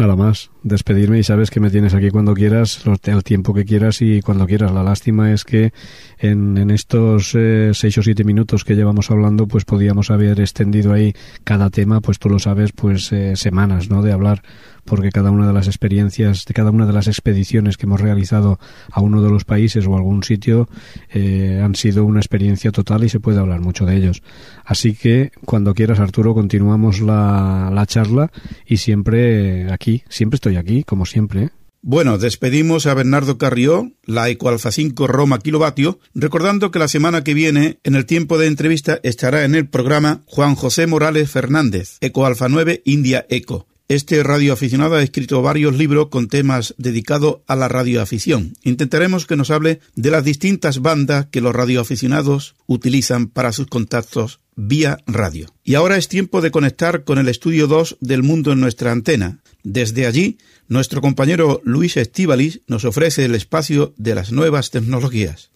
Nada 0.00 0.16
más, 0.16 0.50
despedirme 0.62 1.18
y 1.18 1.22
sabes 1.22 1.50
que 1.50 1.60
me 1.60 1.68
tienes 1.68 1.92
aquí 1.92 2.08
cuando 2.08 2.32
quieras, 2.32 2.82
el 3.04 3.22
tiempo 3.22 3.52
que 3.52 3.66
quieras 3.66 4.00
y 4.00 4.22
cuando 4.22 4.46
quieras. 4.46 4.72
La 4.72 4.82
lástima 4.82 5.30
es 5.30 5.44
que 5.44 5.74
en, 6.18 6.56
en 6.56 6.70
estos 6.70 7.34
eh, 7.34 7.72
seis 7.74 7.98
o 7.98 8.02
siete 8.02 8.24
minutos 8.24 8.64
que 8.64 8.76
llevamos 8.76 9.10
hablando, 9.10 9.46
pues 9.46 9.66
podíamos 9.66 10.10
haber 10.10 10.40
extendido 10.40 10.94
ahí 10.94 11.12
cada 11.44 11.68
tema, 11.68 12.00
pues 12.00 12.18
tú 12.18 12.30
lo 12.30 12.38
sabes, 12.38 12.72
pues 12.72 13.12
eh, 13.12 13.36
semanas, 13.36 13.90
¿no? 13.90 14.00
De 14.00 14.12
hablar 14.12 14.42
porque 14.84 15.10
cada 15.10 15.30
una 15.30 15.46
de 15.46 15.52
las 15.52 15.66
experiencias, 15.66 16.44
de 16.44 16.54
cada 16.54 16.70
una 16.70 16.86
de 16.86 16.92
las 16.92 17.06
expediciones 17.06 17.76
que 17.76 17.86
hemos 17.86 18.00
realizado 18.00 18.58
a 18.90 19.00
uno 19.00 19.22
de 19.22 19.30
los 19.30 19.44
países 19.44 19.86
o 19.86 19.94
algún 19.96 20.22
sitio 20.22 20.68
eh, 21.10 21.60
han 21.62 21.74
sido 21.74 22.04
una 22.04 22.20
experiencia 22.20 22.72
total 22.72 23.04
y 23.04 23.08
se 23.08 23.20
puede 23.20 23.38
hablar 23.38 23.60
mucho 23.60 23.86
de 23.86 23.96
ellos. 23.96 24.22
Así 24.64 24.94
que 24.94 25.32
cuando 25.44 25.74
quieras, 25.74 26.00
Arturo, 26.00 26.34
continuamos 26.34 27.00
la, 27.00 27.70
la 27.72 27.86
charla 27.86 28.30
y 28.66 28.78
siempre 28.78 29.70
aquí, 29.70 29.89
siempre 30.08 30.36
estoy 30.36 30.56
aquí, 30.56 30.84
como 30.84 31.06
siempre. 31.06 31.50
Bueno, 31.82 32.18
despedimos 32.18 32.86
a 32.86 32.92
Bernardo 32.92 33.38
Carrió, 33.38 33.90
la 34.04 34.28
Ecoalfa 34.28 34.70
5 34.70 35.06
Roma 35.06 35.38
Kilovatio, 35.38 35.98
recordando 36.14 36.70
que 36.70 36.78
la 36.78 36.88
semana 36.88 37.24
que 37.24 37.32
viene, 37.32 37.78
en 37.84 37.94
el 37.94 38.04
tiempo 38.04 38.36
de 38.36 38.48
entrevista, 38.48 39.00
estará 39.02 39.44
en 39.44 39.54
el 39.54 39.66
programa 39.66 40.20
Juan 40.26 40.56
José 40.56 40.86
Morales 40.86 41.30
Fernández, 41.30 41.96
Ecoalfa 42.02 42.50
9 42.50 42.82
India 42.84 43.24
Eco. 43.30 43.66
Este 43.88 44.22
radioaficionado 44.22 44.94
ha 44.94 45.02
escrito 45.02 45.42
varios 45.42 45.76
libros 45.76 46.10
con 46.10 46.28
temas 46.28 46.74
dedicados 46.78 47.38
a 47.48 47.56
la 47.56 47.66
radioafición. 47.66 48.52
Intentaremos 48.62 49.26
que 49.26 49.34
nos 49.34 49.50
hable 49.50 49.80
de 49.96 50.10
las 50.12 50.22
distintas 50.22 50.80
bandas 50.80 51.26
que 51.32 51.40
los 51.40 51.52
radioaficionados 51.52 52.54
utilizan 52.66 53.26
para 53.26 53.50
sus 53.50 53.66
contactos 53.66 54.38
vía 54.54 54.98
radio. 55.06 55.46
Y 55.64 55.74
ahora 55.74 55.96
es 55.96 56.06
tiempo 56.06 56.40
de 56.40 56.50
conectar 56.50 57.02
con 57.02 57.18
el 57.18 57.28
estudio 57.28 57.66
2 57.66 57.96
del 58.00 58.22
mundo 58.22 58.52
en 58.52 58.60
nuestra 58.60 58.92
antena. 58.92 59.39
Desde 59.62 60.06
allí, 60.06 60.38
nuestro 60.68 61.00
compañero 61.00 61.60
Luis 61.64 61.96
Estivalis 61.96 62.62
nos 62.66 62.84
ofrece 62.84 63.24
el 63.24 63.34
espacio 63.34 63.92
de 63.96 64.14
las 64.14 64.32
nuevas 64.32 64.70
tecnologías. 64.70 65.50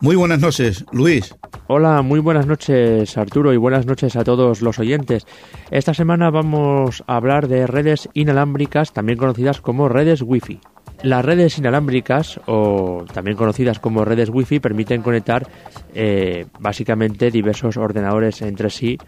Muy 0.00 0.16
buenas 0.16 0.40
noches, 0.40 0.84
Luis. 0.92 1.34
Hola, 1.66 2.00
muy 2.00 2.20
buenas 2.20 2.46
noches 2.46 3.18
Arturo 3.18 3.52
y 3.52 3.58
buenas 3.58 3.84
noches 3.84 4.16
a 4.16 4.24
todos 4.24 4.62
los 4.62 4.78
oyentes. 4.78 5.26
Esta 5.70 5.92
semana 5.92 6.30
vamos 6.30 7.04
a 7.06 7.16
hablar 7.16 7.46
de 7.46 7.66
redes 7.66 8.08
inalámbricas, 8.14 8.94
también 8.94 9.18
conocidas 9.18 9.60
como 9.60 9.90
redes 9.90 10.22
Wi-Fi. 10.22 10.60
Las 11.02 11.24
redes 11.24 11.58
inalámbricas, 11.58 12.40
o 12.46 13.04
también 13.12 13.36
conocidas 13.36 13.78
como 13.78 14.04
redes 14.04 14.30
Wi-Fi, 14.30 14.60
permiten 14.60 15.02
conectar 15.02 15.46
eh, 15.94 16.46
básicamente 16.58 17.30
diversos 17.30 17.76
ordenadores 17.76 18.40
entre 18.42 18.70
sí. 18.70 18.98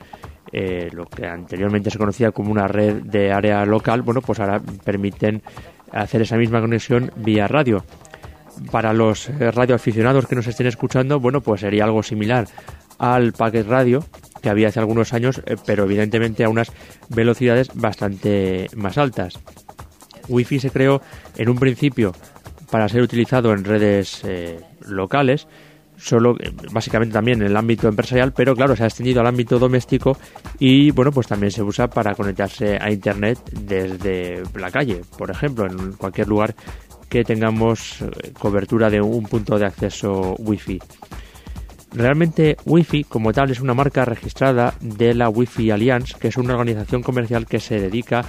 Eh, 0.52 0.88
lo 0.92 1.06
que 1.06 1.26
anteriormente 1.26 1.90
se 1.90 1.98
conocía 1.98 2.32
como 2.32 2.50
una 2.50 2.66
red 2.66 3.02
de 3.04 3.32
área 3.32 3.64
local, 3.64 4.02
bueno, 4.02 4.20
pues 4.20 4.40
ahora 4.40 4.60
permiten 4.84 5.42
hacer 5.92 6.22
esa 6.22 6.36
misma 6.36 6.60
conexión 6.60 7.12
vía 7.16 7.46
radio 7.46 7.84
para 8.72 8.92
los 8.92 9.28
eh, 9.28 9.50
radioaficionados 9.52 10.26
que 10.26 10.34
nos 10.34 10.48
estén 10.48 10.66
escuchando, 10.66 11.20
bueno, 11.20 11.40
pues 11.40 11.60
sería 11.60 11.84
algo 11.84 12.02
similar 12.02 12.48
al 12.98 13.32
packet 13.32 13.66
radio 13.66 14.04
que 14.42 14.50
había 14.50 14.68
hace 14.68 14.80
algunos 14.80 15.12
años, 15.12 15.40
eh, 15.46 15.54
pero 15.64 15.84
evidentemente 15.84 16.42
a 16.44 16.48
unas 16.48 16.72
velocidades 17.08 17.70
bastante 17.74 18.66
más 18.74 18.98
altas. 18.98 19.38
Wi-Fi 20.28 20.58
se 20.58 20.70
creó 20.70 21.00
en 21.36 21.48
un 21.48 21.58
principio 21.58 22.12
para 22.70 22.88
ser 22.88 23.02
utilizado 23.02 23.52
en 23.52 23.64
redes 23.64 24.22
locales, 24.86 25.48
solo 26.00 26.34
básicamente 26.72 27.12
también 27.12 27.42
en 27.42 27.48
el 27.48 27.56
ámbito 27.56 27.88
empresarial, 27.88 28.32
pero 28.32 28.54
claro, 28.54 28.74
se 28.74 28.84
ha 28.84 28.86
extendido 28.86 29.20
al 29.20 29.26
ámbito 29.26 29.58
doméstico 29.58 30.16
y 30.58 30.90
bueno, 30.92 31.12
pues 31.12 31.26
también 31.26 31.50
se 31.50 31.62
usa 31.62 31.88
para 31.88 32.14
conectarse 32.14 32.78
a 32.80 32.90
internet 32.90 33.38
desde 33.52 34.42
la 34.54 34.70
calle, 34.70 35.02
por 35.16 35.30
ejemplo, 35.30 35.66
en 35.66 35.92
cualquier 35.92 36.28
lugar 36.28 36.54
que 37.08 37.24
tengamos 37.24 38.02
eh, 38.02 38.32
cobertura 38.38 38.88
de 38.88 39.00
un 39.00 39.24
punto 39.24 39.58
de 39.58 39.66
acceso 39.66 40.36
Wi-Fi. 40.38 40.78
Realmente 41.92 42.56
Wi-Fi 42.64 43.04
como 43.04 43.32
tal 43.32 43.50
es 43.50 43.60
una 43.60 43.74
marca 43.74 44.04
registrada 44.04 44.74
de 44.80 45.12
la 45.14 45.28
Wi-Fi 45.28 45.72
Alliance, 45.72 46.14
que 46.18 46.28
es 46.28 46.36
una 46.36 46.54
organización 46.54 47.02
comercial 47.02 47.46
que 47.46 47.58
se 47.58 47.80
dedica 47.80 48.24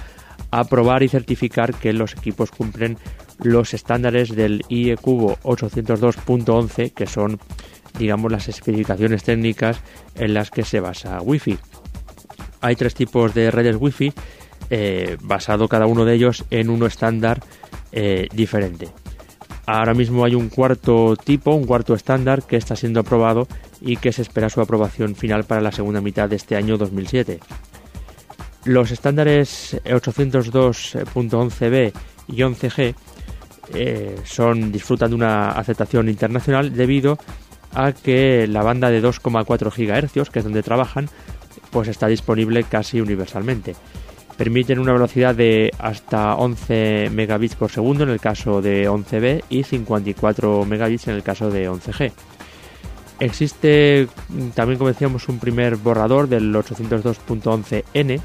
a 0.50 0.64
probar 0.64 1.02
y 1.02 1.08
certificar 1.08 1.74
que 1.74 1.92
los 1.92 2.12
equipos 2.14 2.50
cumplen 2.50 2.98
los 3.38 3.74
estándares 3.74 4.34
del 4.34 4.64
IEQ 4.68 5.02
802.11, 5.42 6.92
que 6.92 7.06
son 7.06 7.38
digamos 7.98 8.32
las 8.32 8.48
especificaciones 8.48 9.22
técnicas 9.24 9.80
en 10.14 10.34
las 10.34 10.50
que 10.50 10.64
se 10.64 10.80
basa 10.80 11.20
Wi-Fi. 11.20 11.58
Hay 12.60 12.76
tres 12.76 12.94
tipos 12.94 13.34
de 13.34 13.50
redes 13.50 13.76
Wi-Fi, 13.78 14.12
eh, 14.70 15.16
basado 15.20 15.68
cada 15.68 15.86
uno 15.86 16.04
de 16.04 16.14
ellos 16.14 16.44
en 16.50 16.70
uno 16.70 16.86
estándar 16.86 17.40
eh, 17.92 18.28
diferente. 18.32 18.88
Ahora 19.66 19.94
mismo 19.94 20.24
hay 20.24 20.34
un 20.34 20.48
cuarto 20.48 21.16
tipo, 21.16 21.54
un 21.54 21.66
cuarto 21.66 21.94
estándar 21.94 22.42
que 22.42 22.56
está 22.56 22.74
siendo 22.74 23.00
aprobado 23.00 23.46
y 23.80 23.96
que 23.96 24.12
se 24.12 24.22
espera 24.22 24.50
su 24.50 24.60
aprobación 24.60 25.14
final 25.14 25.44
para 25.44 25.60
la 25.60 25.72
segunda 25.72 26.00
mitad 26.00 26.28
de 26.28 26.36
este 26.36 26.56
año 26.56 26.78
2007. 26.78 27.40
Los 28.64 28.90
estándares 28.90 29.76
802.11b 29.84 31.92
y 32.28 32.36
11g 32.36 32.94
eh, 33.74 34.16
son, 34.24 34.70
disfrutan 34.70 35.10
de 35.10 35.16
una 35.16 35.50
aceptación 35.50 36.08
internacional 36.08 36.74
debido 36.74 37.18
a 37.74 37.92
que 37.92 38.46
la 38.46 38.62
banda 38.62 38.90
de 38.90 39.02
2,4 39.02 39.70
GHz, 39.70 40.30
que 40.30 40.38
es 40.38 40.44
donde 40.44 40.62
trabajan, 40.62 41.08
pues 41.70 41.88
está 41.88 42.06
disponible 42.06 42.64
casi 42.64 43.00
universalmente 43.00 43.74
permiten 44.36 44.78
una 44.78 44.92
velocidad 44.92 45.34
de 45.34 45.70
hasta 45.78 46.34
11 46.34 47.10
megabits 47.12 47.54
por 47.54 47.70
segundo 47.70 48.04
en 48.04 48.10
el 48.10 48.20
caso 48.20 48.62
de 48.62 48.88
11B 48.88 49.44
y 49.48 49.62
54 49.62 50.64
megabits 50.64 51.08
en 51.08 51.14
el 51.14 51.22
caso 51.22 51.50
de 51.50 51.70
11G. 51.70 52.12
Existe 53.20 54.08
también, 54.54 54.78
como 54.78 54.88
decíamos, 54.88 55.28
un 55.28 55.38
primer 55.38 55.76
borrador 55.76 56.28
del 56.28 56.54
802.11n 56.54 58.20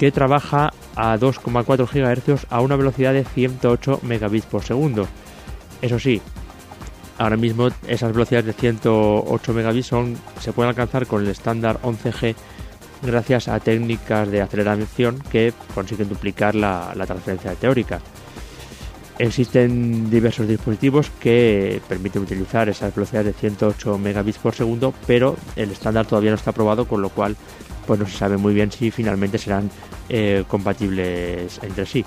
que 0.00 0.10
trabaja 0.10 0.72
a 0.96 1.18
2,4 1.18 1.86
GHz 1.86 2.46
a 2.48 2.62
una 2.62 2.74
velocidad 2.74 3.12
de 3.12 3.22
108 3.22 4.00
megabits 4.02 4.46
por 4.46 4.64
segundo. 4.64 5.06
Eso 5.82 5.98
sí, 5.98 6.22
ahora 7.18 7.36
mismo 7.36 7.68
esas 7.86 8.10
velocidades 8.10 8.46
de 8.46 8.54
108 8.54 9.52
megabits 9.52 9.88
son, 9.88 10.16
se 10.40 10.54
pueden 10.54 10.70
alcanzar 10.70 11.06
con 11.06 11.22
el 11.22 11.28
estándar 11.28 11.82
11G 11.82 12.34
gracias 13.02 13.48
a 13.48 13.60
técnicas 13.60 14.30
de 14.30 14.40
aceleración 14.40 15.18
que 15.30 15.52
consiguen 15.74 16.08
duplicar 16.08 16.54
la, 16.54 16.94
transferencia 17.06 17.54
teórica. 17.56 18.00
Existen 19.18 20.08
diversos 20.08 20.48
dispositivos 20.48 21.10
que 21.20 21.82
permiten 21.86 22.22
utilizar 22.22 22.70
esas 22.70 22.94
velocidades 22.94 23.34
de 23.34 23.38
108 23.38 23.98
megabits 23.98 24.38
por 24.38 24.54
segundo, 24.54 24.94
pero 25.06 25.36
el 25.56 25.70
estándar 25.72 26.06
todavía 26.06 26.30
no 26.30 26.36
está 26.36 26.52
aprobado, 26.52 26.88
con 26.88 27.02
lo 27.02 27.10
cual 27.10 27.36
pues 27.90 27.98
no 27.98 28.06
se 28.06 28.18
sabe 28.18 28.36
muy 28.36 28.54
bien 28.54 28.70
si 28.70 28.92
finalmente 28.92 29.36
serán 29.36 29.68
eh, 30.08 30.44
compatibles 30.46 31.58
entre 31.60 31.86
sí. 31.86 32.04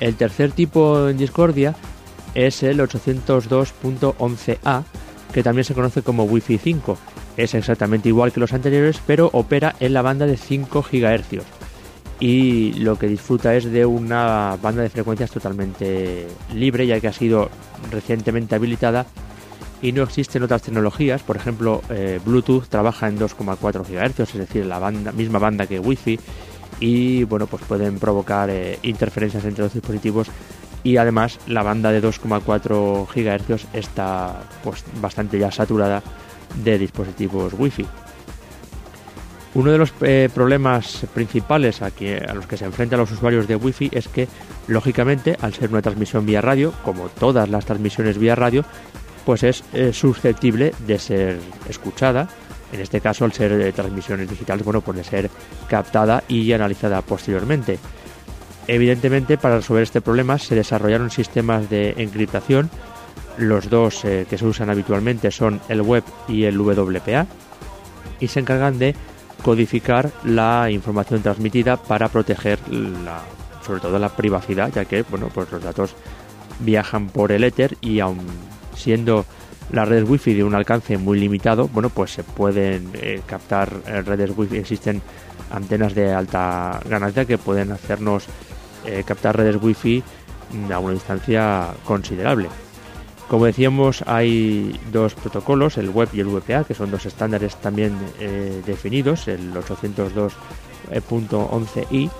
El 0.00 0.14
tercer 0.14 0.52
tipo 0.52 1.10
en 1.10 1.18
discordia 1.18 1.76
es 2.34 2.62
el 2.62 2.80
802.11a, 2.80 4.84
que 5.34 5.42
también 5.42 5.66
se 5.66 5.74
conoce 5.74 6.00
como 6.00 6.24
Wi-Fi 6.24 6.56
5, 6.56 6.98
es 7.36 7.52
exactamente 7.52 8.08
igual 8.08 8.32
que 8.32 8.40
los 8.40 8.54
anteriores, 8.54 9.02
pero 9.06 9.28
opera 9.34 9.76
en 9.80 9.92
la 9.92 10.00
banda 10.00 10.24
de 10.24 10.38
5 10.38 10.82
GHz. 10.90 11.44
Y 12.18 12.72
lo 12.72 12.98
que 12.98 13.06
disfruta 13.06 13.54
es 13.54 13.70
de 13.70 13.84
una 13.84 14.56
banda 14.62 14.80
de 14.80 14.88
frecuencias 14.88 15.30
totalmente 15.30 16.26
libre, 16.54 16.86
ya 16.86 17.00
que 17.00 17.08
ha 17.08 17.12
sido 17.12 17.50
recientemente 17.90 18.54
habilitada 18.54 19.04
y 19.82 19.92
no 19.92 20.02
existen 20.02 20.42
otras 20.42 20.62
tecnologías. 20.62 21.22
Por 21.22 21.36
ejemplo, 21.36 21.82
eh, 21.90 22.20
Bluetooth 22.24 22.68
trabaja 22.68 23.08
en 23.08 23.18
2,4 23.18 23.84
GHz, 23.84 24.20
es 24.20 24.34
decir, 24.34 24.66
la 24.66 24.90
misma 24.90 25.38
banda 25.38 25.66
que 25.66 25.78
Wi-Fi, 25.78 26.18
y 26.80 27.24
bueno, 27.24 27.46
pues 27.46 27.62
pueden 27.64 27.98
provocar 27.98 28.50
eh, 28.50 28.78
interferencias 28.82 29.44
entre 29.44 29.64
los 29.64 29.74
dispositivos. 29.74 30.28
Y 30.84 30.96
además, 30.96 31.38
la 31.46 31.62
banda 31.62 31.90
de 31.90 32.02
2,4 32.02 33.06
GHz 33.06 33.66
está 33.72 34.42
pues 34.62 34.84
bastante 35.00 35.38
ya 35.38 35.50
saturada 35.50 36.02
de 36.62 36.78
dispositivos 36.78 37.52
Wi-Fi. 37.58 37.86
Uno 39.54 39.72
de 39.72 39.78
los 39.78 39.92
eh, 40.02 40.28
problemas 40.32 41.06
principales 41.14 41.82
a, 41.82 41.86
a, 41.86 42.34
los 42.34 42.46
que 42.46 42.56
se 42.56 42.64
enfrentan 42.64 43.00
los 43.00 43.10
usuarios 43.10 43.48
de 43.48 43.56
Wi-Fi 43.56 43.90
es 43.92 44.06
que, 44.06 44.28
lógicamente, 44.68 45.36
al 45.40 45.52
ser 45.52 45.70
una 45.70 45.82
transmisión 45.82 46.26
vía 46.26 46.40
radio, 46.40 46.72
como 46.84 47.08
todas 47.08 47.48
las 47.48 47.64
transmisiones 47.64 48.18
vía 48.18 48.36
radio, 48.36 48.64
pues 49.28 49.42
es 49.42 49.62
eh, 49.74 49.92
susceptible 49.92 50.72
de 50.86 50.98
ser 50.98 51.38
escuchada. 51.68 52.30
En 52.72 52.80
este 52.80 53.02
caso, 53.02 53.26
al 53.26 53.34
ser 53.34 53.74
transmisiones 53.74 54.30
digitales, 54.30 54.64
bueno, 54.64 54.80
puede 54.80 55.04
ser 55.04 55.28
captada 55.68 56.24
y 56.28 56.50
analizada 56.52 57.02
posteriormente. 57.02 57.78
Evidentemente, 58.66 59.36
para 59.36 59.56
resolver 59.56 59.82
este 59.82 60.00
problema 60.00 60.38
se 60.38 60.54
desarrollaron 60.54 61.10
sistemas 61.10 61.68
de 61.68 61.92
encriptación. 61.98 62.70
Los 63.36 63.68
dos 63.68 64.02
eh, 64.06 64.24
que 64.30 64.38
se 64.38 64.46
usan 64.46 64.70
habitualmente 64.70 65.30
son 65.30 65.60
el 65.68 65.82
web 65.82 66.04
y 66.26 66.44
el 66.44 66.58
WPA 66.58 67.26
y 68.20 68.28
se 68.28 68.40
encargan 68.40 68.78
de 68.78 68.94
codificar 69.42 70.10
la 70.24 70.70
información 70.70 71.20
transmitida 71.20 71.76
para 71.76 72.08
proteger 72.08 72.66
la, 72.66 73.20
sobre 73.62 73.80
todo 73.80 73.98
la 73.98 74.08
privacidad, 74.08 74.72
ya 74.72 74.86
que 74.86 75.02
bueno, 75.02 75.28
pues 75.34 75.52
los 75.52 75.62
datos 75.62 75.94
viajan 76.60 77.08
por 77.08 77.30
el 77.30 77.44
éter 77.44 77.76
y 77.82 78.00
aun 78.00 78.16
siendo 78.78 79.24
las 79.72 79.88
redes 79.88 80.08
wifi 80.08 80.34
de 80.34 80.44
un 80.44 80.54
alcance 80.54 80.96
muy 80.96 81.18
limitado, 81.18 81.66
bueno, 81.68 81.90
pues 81.90 82.12
se 82.12 82.22
pueden 82.24 82.90
eh, 82.94 83.20
captar 83.26 83.70
eh, 83.86 84.00
redes 84.02 84.32
wifi, 84.36 84.56
existen 84.56 85.02
antenas 85.50 85.94
de 85.94 86.12
alta 86.12 86.80
ganancia 86.88 87.24
que 87.24 87.38
pueden 87.38 87.72
hacernos 87.72 88.26
eh, 88.84 89.02
captar 89.06 89.36
redes 89.36 89.56
wifi 89.60 90.02
a 90.72 90.78
una 90.78 90.94
distancia 90.94 91.74
considerable. 91.84 92.48
Como 93.28 93.44
decíamos, 93.44 94.02
hay 94.06 94.80
dos 94.90 95.14
protocolos, 95.14 95.76
el 95.76 95.90
web 95.90 96.08
y 96.14 96.20
el 96.20 96.28
VPA, 96.28 96.64
que 96.64 96.72
son 96.72 96.90
dos 96.90 97.04
estándares 97.04 97.56
también 97.56 97.94
definidos, 98.64 99.28
el 99.28 99.52
802.11i 99.52 102.10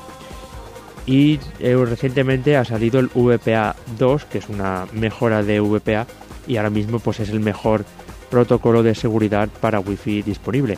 y 1.08 1.40
recientemente 1.62 2.58
ha 2.58 2.66
salido 2.66 3.00
el 3.00 3.08
VPA 3.08 3.74
2, 3.96 4.26
que 4.26 4.38
es 4.38 4.48
una 4.50 4.86
mejora 4.92 5.42
de 5.42 5.58
VPA 5.58 6.06
y 6.46 6.58
ahora 6.58 6.68
mismo 6.68 6.98
pues 6.98 7.20
es 7.20 7.30
el 7.30 7.40
mejor 7.40 7.86
protocolo 8.30 8.82
de 8.82 8.94
seguridad 8.94 9.48
para 9.62 9.80
Wi-Fi 9.80 10.20
disponible. 10.20 10.76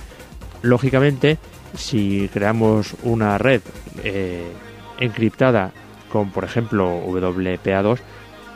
Lógicamente, 0.63 1.39
si 1.75 2.31
creamos 2.33 2.95
una 3.03 3.39
red 3.39 3.61
eh, 4.05 4.53
encriptada 5.01 5.73
con 6.13 6.31
por 6.31 6.45
ejemplo 6.45 7.03
WPA2, 7.09 7.99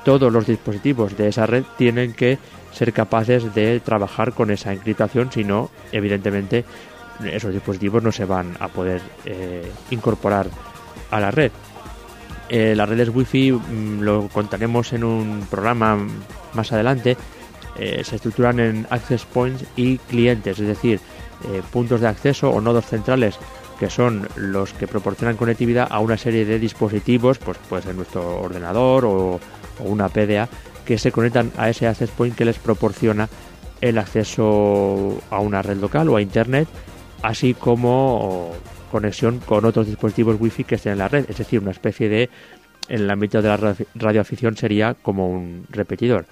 todos 0.05 0.33
los 0.33 0.47
dispositivos 0.47 1.17
de 1.17 1.27
esa 1.27 1.47
red 1.47 1.65
tienen 1.77 2.13
que 2.13 2.39
ser 2.71 2.93
capaces 2.93 3.53
de 3.53 3.81
trabajar 3.81 4.33
con 4.33 4.53
esa 4.53 4.73
encriptación, 4.73 5.33
si 5.33 5.43
no, 5.43 5.71
evidentemente 5.91 6.65
esos 7.25 7.53
dispositivos 7.53 8.01
no 8.01 8.13
se 8.13 8.27
van 8.27 8.57
a 8.61 8.69
poder 8.69 9.03
eh, 9.25 9.69
incorporar 9.91 10.47
a 11.11 11.19
la 11.19 11.33
red. 11.33 11.51
Eh, 12.49 12.75
las 12.77 12.89
redes 12.89 13.09
wifi 13.09 13.53
mm, 13.53 14.01
lo 14.01 14.29
contaremos 14.29 14.93
en 14.93 15.05
un 15.05 15.47
programa 15.51 15.99
más 16.53 16.73
adelante. 16.73 17.17
Eh, 17.79 18.03
se 18.05 18.17
estructuran 18.17 18.61
en 18.61 18.87
access 18.91 19.25
points 19.25 19.65
y 19.77 19.99
clientes, 19.99 20.59
es 20.59 20.67
decir, 20.67 21.01
eh, 21.49 21.63
puntos 21.73 22.01
de 22.01 22.09
acceso 22.09 22.51
o 22.51 22.61
nodos 22.61 22.87
centrales 22.87 23.39
que 23.79 23.91
son 23.91 24.29
los 24.37 24.73
que 24.73 24.87
proporcionan 24.87 25.37
conectividad 25.37 25.89
a 25.91 25.99
una 25.99 26.17
serie 26.17 26.45
de 26.45 26.61
dispositivos, 26.61 27.39
pues 27.39 27.59
puede 27.69 27.83
ser 27.83 27.97
nuestro 27.97 28.41
ordenador 28.41 29.05
o 29.05 29.41
una 29.81 30.09
PDA, 30.09 30.49
que 30.85 30.99
se 30.99 31.11
conectan 31.11 31.51
a 31.57 31.69
ese 31.71 31.89
access 31.89 32.11
point 32.11 32.37
que 32.37 32.45
les 32.45 32.59
proporciona 32.59 33.29
el 33.81 33.99
acceso 33.99 35.21
a 35.31 35.41
una 35.41 35.63
red 35.63 35.79
local 35.79 36.09
o 36.09 36.17
a 36.17 36.23
internet, 36.23 36.69
así 37.23 37.55
como 37.55 38.53
conexión 38.95 39.41
con 39.41 39.65
otros 39.65 39.89
dispositivos 39.89 40.37
wifi 40.39 40.63
que 40.63 40.77
estén 40.77 40.93
en 40.93 40.99
la 40.99 41.09
red, 41.09 41.25
es 41.29 41.39
decir, 41.39 41.59
una 41.59 41.73
especie 41.73 42.09
de, 42.09 42.31
en 42.89 43.01
el 43.01 43.11
ámbito 43.11 43.43
de 43.43 43.49
la 43.49 43.77
radioafición 43.97 44.57
sería 44.57 44.95
como 44.95 45.29
un 45.29 45.67
repetidor. 45.69 46.27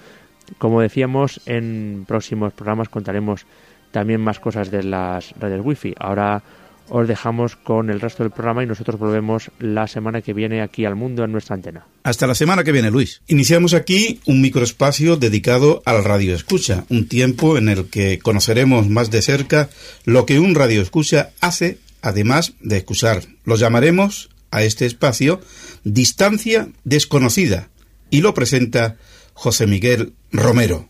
Como 0.59 0.79
decíamos, 0.79 1.41
en 1.45 2.05
próximos 2.07 2.53
programas 2.53 2.87
contaremos 2.87 3.45
también 3.91 4.21
más 4.21 4.39
cosas 4.39 4.71
de 4.71 4.81
las 4.81 5.33
redes 5.37 5.59
wifi. 5.61 5.93
Ahora 5.99 6.41
os 6.87 7.05
dejamos 7.05 7.57
con 7.57 7.89
el 7.89 7.99
resto 7.99 8.23
del 8.23 8.31
programa 8.31 8.63
y 8.63 8.65
nosotros 8.65 8.97
volvemos 8.97 9.51
la 9.59 9.85
semana 9.87 10.21
que 10.21 10.33
viene 10.33 10.61
aquí 10.61 10.85
al 10.85 10.95
mundo 10.95 11.25
en 11.25 11.33
nuestra 11.33 11.55
antena. 11.55 11.85
Hasta 12.03 12.27
la 12.27 12.35
semana 12.35 12.63
que 12.63 12.71
viene, 12.71 12.91
Luis. 12.91 13.21
Iniciamos 13.27 13.73
aquí 13.73 14.21
un 14.25 14.41
microespacio 14.41 15.17
dedicado 15.17 15.81
al 15.83 16.05
radio 16.05 16.33
escucha, 16.33 16.85
un 16.87 17.09
tiempo 17.09 17.57
en 17.57 17.67
el 17.67 17.89
que 17.89 18.19
conoceremos 18.19 18.87
más 18.87 19.11
de 19.11 19.21
cerca 19.21 19.69
lo 20.05 20.25
que 20.25 20.39
un 20.39 20.55
radio 20.55 20.81
escucha 20.81 21.31
hace 21.41 21.77
además 22.03 22.53
de 22.59 22.77
excusar. 22.77 23.23
Lo 23.45 23.55
llamaremos 23.55 24.29
a 24.51 24.61
este 24.61 24.85
espacio 24.85 25.41
Distancia 25.83 26.67
Desconocida 26.83 27.69
y 28.11 28.21
lo 28.21 28.35
presenta 28.35 28.97
José 29.33 29.65
Miguel 29.65 30.13
Romero. 30.31 30.89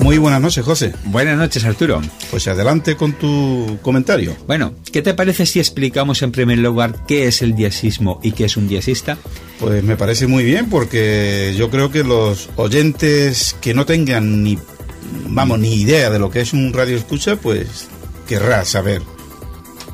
Muy 0.00 0.16
buenas 0.16 0.40
noches, 0.40 0.64
José. 0.64 0.94
Buenas 1.06 1.36
noches, 1.36 1.64
Arturo. 1.64 2.00
Pues 2.30 2.46
adelante 2.48 2.96
con 2.96 3.14
tu 3.14 3.78
comentario. 3.82 4.34
Bueno, 4.46 4.72
¿qué 4.90 5.02
te 5.02 5.12
parece 5.12 5.44
si 5.44 5.58
explicamos 5.58 6.22
en 6.22 6.30
primer 6.30 6.58
lugar 6.58 7.04
qué 7.06 7.26
es 7.26 7.42
el 7.42 7.54
diasismo 7.54 8.20
y 8.22 8.32
qué 8.32 8.44
es 8.44 8.56
un 8.56 8.68
diasista? 8.68 9.18
Pues 9.58 9.82
me 9.82 9.96
parece 9.96 10.26
muy 10.28 10.44
bien 10.44 10.70
porque 10.70 11.52
yo 11.58 11.68
creo 11.68 11.90
que 11.90 12.04
los 12.04 12.48
oyentes 12.56 13.56
que 13.60 13.74
no 13.74 13.84
tengan 13.84 14.44
ni 14.44 14.56
vamos, 15.28 15.58
ni 15.58 15.74
idea 15.74 16.10
de 16.10 16.18
lo 16.18 16.30
que 16.30 16.40
es 16.40 16.52
un 16.52 16.72
radio 16.72 16.96
escucha, 16.96 17.36
pues 17.36 17.88
querrá 18.26 18.64
saber. 18.64 19.02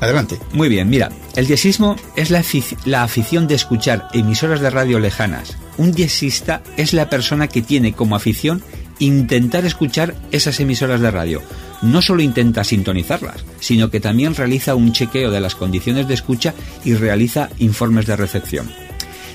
Adelante. 0.01 0.37
Muy 0.51 0.67
bien, 0.67 0.89
mira, 0.89 1.09
el 1.35 1.47
diesismo 1.47 1.95
es 2.15 2.29
la, 2.29 2.43
la, 2.85 3.03
afición 3.03 3.47
de 3.47 3.55
escuchar 3.55 4.09
emisoras 4.13 4.59
de 4.59 4.69
radio 4.69 4.99
lejanas. 4.99 5.57
Un 5.77 5.93
diesista 5.93 6.61
es 6.75 6.93
la 6.93 7.09
persona 7.09 7.47
que 7.47 7.61
tiene 7.61 7.93
como 7.93 8.15
afición 8.15 8.61
intentar 8.99 9.65
escuchar 9.65 10.15
esas 10.31 10.59
emisoras 10.59 11.01
de 11.01 11.11
radio. 11.11 11.41
No 11.81 12.01
solo 12.01 12.21
intenta 12.21 12.63
sintonizarlas, 12.63 13.45
sino 13.59 13.89
que 13.89 13.99
también 13.99 14.35
realiza 14.35 14.75
un 14.75 14.91
chequeo 14.91 15.31
de 15.31 15.41
las 15.41 15.55
condiciones 15.55 16.07
de 16.07 16.13
escucha 16.13 16.53
y 16.83 16.93
realiza 16.93 17.49
informes 17.59 18.05
de 18.05 18.15
recepción. 18.15 18.71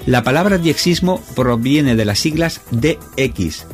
La 0.06 0.22
palabra 0.24 0.58
diexismo 0.58 1.22
proviene 1.36 1.94
de 1.94 2.04
las 2.04 2.18
siglas 2.18 2.62
DX, 2.70 3.66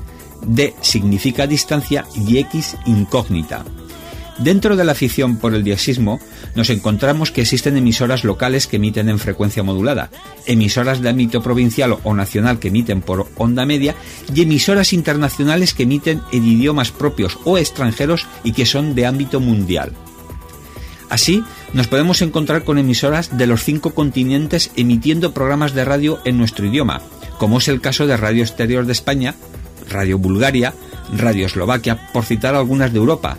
D 0.43 0.75
significa 0.81 1.47
distancia 1.47 2.07
y 2.15 2.39
X 2.39 2.77
incógnita. 2.87 3.65
Dentro 4.39 4.77
de 4.77 4.85
la 4.85 4.93
afición 4.93 5.39
por 5.39 5.55
el 5.55 5.65
diasismo, 5.65 6.21
nos 6.55 6.69
encontramos 6.69 7.31
que 7.31 7.41
existen 7.41 7.79
emisoras 7.79 8.23
locales 8.23 8.67
que 8.67 8.77
emiten 8.77 9.09
en 9.09 9.19
frecuencia 9.19 9.63
modulada, 9.63 10.11
emisoras 10.45 11.01
de 11.01 11.09
ámbito 11.09 11.43
provincial 11.43 11.97
o 12.03 12.15
nacional 12.15 12.59
que 12.59 12.69
emiten 12.69 13.01
por 13.01 13.29
onda 13.37 13.65
media 13.65 13.95
y 14.35 14.43
emisoras 14.43 14.93
internacionales 14.93 15.73
que 15.73 15.85
emiten 15.85 16.21
en 16.33 16.45
idiomas 16.45 16.91
propios 16.91 17.39
o 17.45 17.57
extranjeros 17.57 18.27
y 18.45 18.53
que 18.53 18.67
son 18.67 18.95
de 18.95 19.07
ámbito 19.07 19.41
mundial. 19.41 19.93
Así, 21.09 21.43
nos 21.73 21.87
podemos 21.87 22.21
encontrar 22.21 22.65
con 22.65 22.79
emisoras 22.79 23.39
de 23.39 23.47
los 23.47 23.65
cinco 23.65 23.95
continentes 23.95 24.71
emitiendo 24.77 25.33
programas 25.33 25.73
de 25.73 25.85
radio 25.85 26.19
en 26.25 26.37
nuestro 26.37 26.67
idioma, 26.67 27.01
como 27.39 27.59
es 27.59 27.69
el 27.69 27.81
caso 27.81 28.07
de 28.07 28.17
Radio 28.17 28.43
Exterior 28.43 28.85
de 28.85 28.93
España, 28.93 29.35
Radio 29.89 30.19
Bulgaria, 30.19 30.75
Radio 31.17 31.47
Eslovaquia, 31.47 32.11
por 32.13 32.25
citar 32.25 32.55
algunas 32.55 32.93
de 32.93 32.99
Europa, 32.99 33.39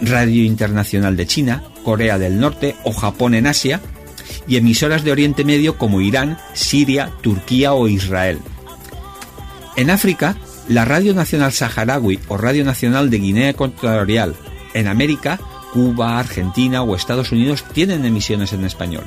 Radio 0.00 0.44
Internacional 0.44 1.16
de 1.16 1.26
China, 1.26 1.62
Corea 1.82 2.18
del 2.18 2.40
Norte 2.40 2.76
o 2.84 2.92
Japón 2.92 3.34
en 3.34 3.46
Asia, 3.46 3.80
y 4.46 4.56
emisoras 4.56 5.04
de 5.04 5.12
Oriente 5.12 5.44
Medio 5.44 5.78
como 5.78 6.00
Irán, 6.00 6.38
Siria, 6.54 7.10
Turquía 7.20 7.74
o 7.74 7.88
Israel. 7.88 8.38
En 9.76 9.90
África, 9.90 10.36
la 10.68 10.84
Radio 10.84 11.14
Nacional 11.14 11.52
Saharaui 11.52 12.20
o 12.28 12.36
Radio 12.36 12.64
Nacional 12.64 13.10
de 13.10 13.18
Guinea 13.18 13.50
Ecuatorial. 13.50 14.34
En 14.72 14.88
América, 14.88 15.38
Cuba, 15.72 16.18
Argentina 16.18 16.82
o 16.82 16.94
Estados 16.94 17.32
Unidos 17.32 17.64
tienen 17.72 18.04
emisiones 18.04 18.52
en 18.52 18.64
español. 18.64 19.04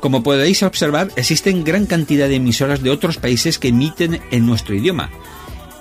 Como 0.00 0.22
podéis 0.22 0.62
observar, 0.62 1.10
existen 1.16 1.64
gran 1.64 1.86
cantidad 1.86 2.28
de 2.28 2.36
emisoras 2.36 2.82
de 2.82 2.90
otros 2.90 3.16
países 3.16 3.58
que 3.58 3.68
emiten 3.68 4.20
en 4.30 4.46
nuestro 4.46 4.74
idioma, 4.74 5.10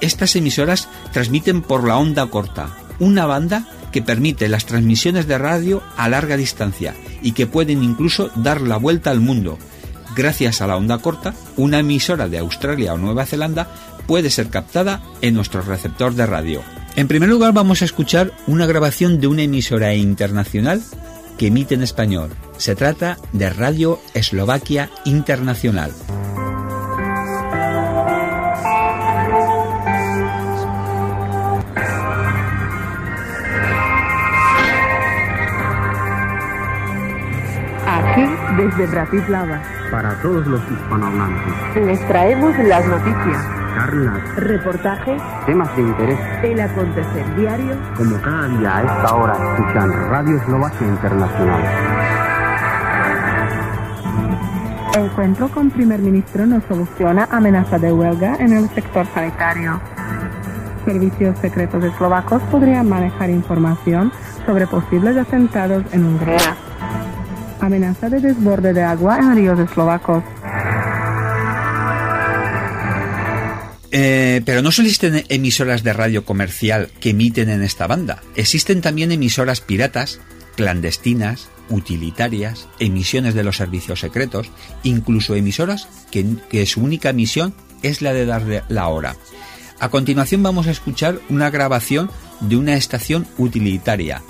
estas 0.02 0.36
emisoras 0.36 0.90
transmiten 1.12 1.62
por 1.62 1.88
la 1.88 1.98
onda 1.98 2.26
corta, 2.28 2.70
una 3.00 3.26
banda 3.26 3.68
que 3.92 4.02
permite 4.02 4.50
las 4.50 4.66
transmisiones 4.66 5.28
de 5.28 5.38
radio 5.38 5.82
a 5.98 6.10
larga 6.10 6.38
distancia 6.38 6.96
y 7.22 7.32
que 7.32 7.48
pueden 7.48 7.82
incluso 7.84 8.30
dar 8.36 8.62
la 8.62 8.78
vuelta 8.78 9.12
al 9.12 9.22
mundo. 9.22 9.58
Gracias 10.16 10.62
a 10.62 10.68
la 10.68 10.78
onda 10.78 10.98
corta, 10.98 11.34
una 11.58 11.80
emisora 11.80 12.28
de 12.28 12.38
Australia 12.38 12.94
o 12.94 12.98
Nueva 12.98 13.26
Zelanda 13.26 13.70
puede 14.06 14.30
ser 14.30 14.50
captada 14.50 15.02
en 15.22 15.34
nuestro 15.34 15.62
receptor 15.62 16.14
de 16.14 16.26
radio. 16.26 16.62
En 16.96 17.08
primer 17.08 17.30
lugar 17.30 17.54
vamos 17.54 17.82
a 17.82 17.86
escuchar 17.86 18.32
una 18.48 18.66
grabación 18.66 19.20
de 19.20 19.28
una 19.28 19.44
emisora 19.44 19.94
internacional 19.94 20.82
que 21.38 21.48
emite 21.48 21.76
en 21.76 21.84
español. 21.84 22.32
Se 22.58 22.76
trata 22.76 23.18
de 23.34 23.50
Radio 23.50 24.00
Eslovaquia 24.14 24.90
Internacional. 25.04 25.92
Desde 38.58 38.88
Bratislava. 38.88 39.62
Para 39.92 40.14
todos 40.22 40.46
los 40.48 40.62
hispanohablantes. 40.72 41.86
Les 41.86 42.08
traemos 42.08 42.58
las 42.60 42.86
noticias. 42.88 43.46
Charlas. 43.76 44.36
Reportajes. 44.38 45.22
Temas 45.46 45.76
de 45.76 45.82
interés. 45.82 46.20
El 46.44 46.60
acontecer 46.60 47.36
diario. 47.36 47.76
Como 47.98 48.22
cada 48.22 48.48
día 48.48 48.78
a 48.78 48.82
esta 48.84 49.16
hora 49.16 49.34
escuchan 49.34 50.10
Radio 50.10 50.38
Eslovaquia 50.38 50.88
Internacional. 50.88 51.64
Encuentro 54.98 55.50
con 55.50 55.70
primer 55.72 56.00
ministro 56.00 56.46
no 56.46 56.62
soluciona 56.70 57.28
amenaza 57.30 57.78
de 57.78 57.92
huelga 57.92 58.38
en 58.40 58.54
el 58.54 58.70
sector 58.70 59.06
sanitario. 59.14 59.82
Servicios 60.86 61.38
secretos 61.40 61.84
eslovacos 61.84 62.42
podrían 62.44 62.88
manejar 62.88 63.30
información 63.30 64.12
sobre 64.46 64.68
posibles 64.68 65.18
atentados 65.18 65.84
en 65.92 66.06
Hungría. 66.06 66.56
Amenaza 67.60 68.10
de 68.10 68.20
desborde 68.20 68.74
de 68.74 68.84
agua 68.84 69.18
en 69.20 69.36
ríos 69.36 69.60
eslovacos. 69.60 70.24
Eh, 73.98 74.42
pero 74.46 74.62
no 74.62 74.72
solo 74.72 74.90
existen 74.90 75.24
emisoras 75.30 75.82
de 75.82 75.94
radio 75.94 76.26
comercial 76.26 76.90
que 77.00 77.12
emiten 77.12 77.50
en 77.50 77.64
esta 77.64 77.88
banda, 77.88 78.22
existen 78.36 78.82
también 78.82 79.14
emisoras 79.14 79.62
piratas, 79.62 80.20
clandestinas, 80.58 81.50
utilitarias, 81.70 82.68
emisiones 82.80 83.34
de 83.34 83.44
los 83.44 83.58
servicios 83.58 84.02
secretos, 84.02 84.52
incluso 84.84 85.36
emisoras 85.36 85.88
que, 86.12 86.66
su 86.66 86.82
única 86.82 87.14
misión 87.14 87.54
es 87.84 88.02
la 88.02 88.14
de 88.14 88.26
dar 88.26 88.66
la 88.68 88.88
hora. 88.88 89.16
A 89.80 89.90
continuación 89.90 90.44
vamos 90.44 90.68
a 90.68 90.72
escuchar 90.72 91.20
una 91.30 91.50
grabación 91.50 92.10
de 92.42 92.58
una 92.58 92.76
estación 92.76 93.26
utilitaria. 93.38 94.22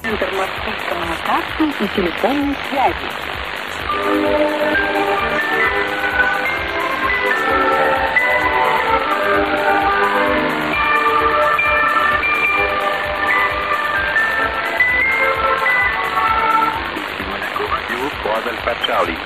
Alpha 18.46 18.76
Charlie, 18.86 19.18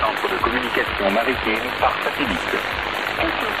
centre 0.00 0.28
de 0.28 0.36
communication 0.42 1.10
maritime 1.10 1.70
par 1.78 1.92
satellite. 2.02 2.58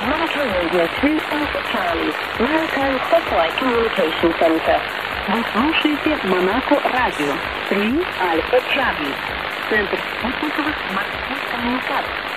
Monaco 0.04 0.40
Radio 0.40 0.86
3 1.00 1.10
Alpha 1.30 1.60
Charlie, 1.70 2.12
Maritime 2.40 2.98
Satellite 3.10 3.56
Communication 3.58 4.32
Center. 4.38 5.11
Вы 5.29 5.43
слушаете 5.51 6.27
Монако 6.27 6.75
Радио 6.89 7.33
3 7.69 7.79
Alpha 7.79 8.59
Charlie. 8.73 9.15
Центр 9.69 9.99
спутниковых 10.19 10.75
морских 10.93 11.39
коммуникаций. 11.51 12.27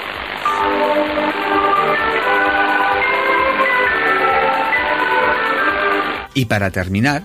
Y 6.34 6.44
para 6.46 6.70
terminar, 6.70 7.24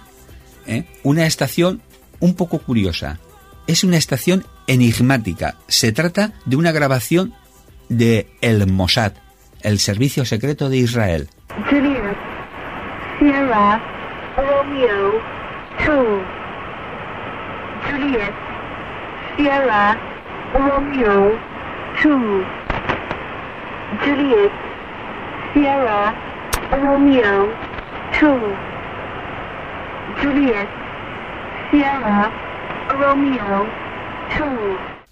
¿eh? 0.68 0.84
una 1.04 1.26
estación 1.26 1.82
un 2.20 2.36
poco 2.36 2.60
curiosa. 2.60 3.20
Es 3.68 3.84
una 3.84 3.98
estación 3.98 4.46
enigmática. 4.68 5.56
Se 5.68 5.92
trata 5.92 6.34
de 6.46 6.56
una 6.56 6.72
grabación 6.72 7.34
de 7.90 8.28
el 8.42 8.68
Mossad, 8.68 9.14
el 9.62 9.80
servicio 9.80 10.26
secreto 10.26 10.70
de 10.70 10.78
Israel. 10.78 11.30
Juliet, 11.70 12.18
Sierra, 13.20 13.82
Romeo, 14.36 15.22
2. 15.87 16.23
Juliet, 17.91 18.33
Sierra, 19.37 19.97
Romeo, 20.55 21.39
2. 22.03 22.45
Juliet, 24.05 24.53
Sierra, 25.55 26.15
Romeo, 26.71 27.49
2. 28.21 28.41
Juliet, 30.23 30.69
Sierra, 31.71 32.31
Romeo, 32.99 33.67
2. 34.39 34.49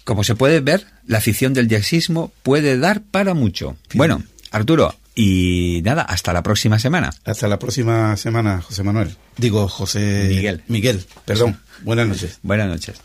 Como 0.03 0.23
se 0.23 0.35
puede 0.35 0.59
ver, 0.59 0.85
la 1.05 1.19
afición 1.19 1.53
del 1.53 1.67
jazzismo 1.67 2.31
puede 2.43 2.77
dar 2.77 3.01
para 3.01 3.33
mucho. 3.33 3.75
Bueno, 3.93 4.23
Arturo, 4.51 4.93
y 5.15 5.81
nada, 5.83 6.03
hasta 6.03 6.33
la 6.33 6.43
próxima 6.43 6.79
semana. 6.79 7.11
Hasta 7.25 7.47
la 7.47 7.59
próxima 7.59 8.15
semana, 8.17 8.61
José 8.61 8.83
Manuel. 8.83 9.15
Digo, 9.37 9.67
José... 9.67 10.27
Miguel. 10.29 10.63
Miguel, 10.67 11.05
perdón. 11.25 11.59
Buenas 11.83 12.07
noches. 12.07 12.39
Buenas 12.43 12.67
noches. 12.67 13.01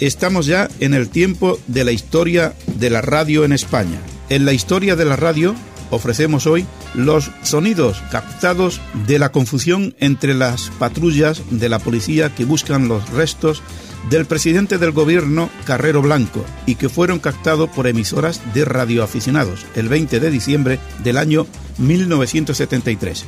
Estamos 0.00 0.44
ya 0.44 0.68
en 0.80 0.92
el 0.92 1.08
tiempo 1.08 1.58
de 1.66 1.82
la 1.84 1.92
historia 1.92 2.52
de 2.66 2.90
la 2.90 3.00
radio 3.00 3.44
en 3.44 3.52
España. 3.52 3.98
En 4.28 4.44
la 4.44 4.52
historia 4.52 4.96
de 4.96 5.06
la 5.06 5.16
radio 5.16 5.54
ofrecemos 5.90 6.46
hoy 6.46 6.66
los 6.94 7.30
sonidos 7.42 8.02
captados 8.10 8.80
de 9.06 9.18
la 9.18 9.30
confusión 9.30 9.94
entre 9.98 10.34
las 10.34 10.70
patrullas 10.78 11.42
de 11.50 11.68
la 11.68 11.78
policía 11.78 12.34
que 12.34 12.44
buscan 12.44 12.88
los 12.88 13.08
restos 13.10 13.62
del 14.10 14.26
presidente 14.26 14.78
del 14.78 14.92
gobierno 14.92 15.50
Carrero 15.64 16.02
Blanco 16.02 16.44
y 16.66 16.74
que 16.74 16.88
fueron 16.88 17.18
captados 17.18 17.70
por 17.70 17.86
emisoras 17.86 18.40
de 18.52 18.64
radioaficionados 18.64 19.64
el 19.74 19.88
20 19.88 20.20
de 20.20 20.30
diciembre 20.30 20.78
del 21.02 21.16
año 21.16 21.46
1973. 21.78 23.24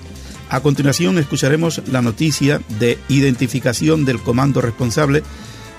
A 0.48 0.60
continuación 0.60 1.18
escucharemos 1.18 1.82
la 1.88 2.02
noticia 2.02 2.60
de 2.78 2.98
identificación 3.08 4.04
del 4.04 4.20
comando 4.20 4.60
responsable 4.60 5.22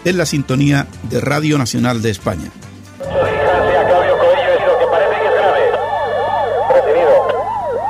en 0.04 0.18
la 0.18 0.26
sintonía 0.26 0.88
de 1.10 1.22
Radio 1.22 1.58
Nacional 1.58 2.02
de 2.02 2.10
España. 2.10 2.52
Distancia, 3.00 3.86
Claudio 3.88 4.18
Coello, 4.18 4.54
herido, 4.54 4.80
que 4.80 4.88
parece 4.88 5.16
que 5.22 5.28
es 5.28 5.34
grave. 5.34 5.72
Recibido. 6.74 7.13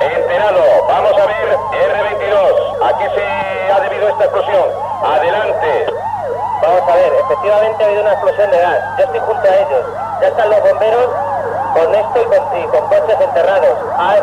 Enterado. 0.02 0.64
Vamos 0.88 1.14
a 1.14 1.26
ver, 1.26 1.48
R22. 1.94 2.36
¿A 2.84 2.98
qué 3.00 3.06
se 3.16 3.72
ha 3.72 3.80
debido 3.82 4.10
esta 4.10 4.24
explosión? 4.26 4.66
Adelante. 5.04 5.86
Vamos 6.62 6.82
a 6.87 6.87
ver, 6.98 7.14
efectivamente 7.14 7.84
ha 7.84 7.88
habido 7.88 8.02
una 8.02 8.14
explosión 8.14 8.52
de 8.52 8.58
gas. 8.58 8.80
Yo 8.98 9.04
estoy 9.06 9.20
junto 9.20 9.48
a 9.48 9.56
ellos. 9.56 9.84
Ya 10.22 10.28
están 10.28 10.50
los 10.50 10.62
bomberos 10.62 11.10
con 11.74 11.96
esto 11.96 12.22
y 12.22 12.26
con, 12.26 12.60
y 12.60 12.64
con 12.68 12.88
coches 12.90 13.22
enterrados. 13.22 13.78
Hay, 13.98 14.22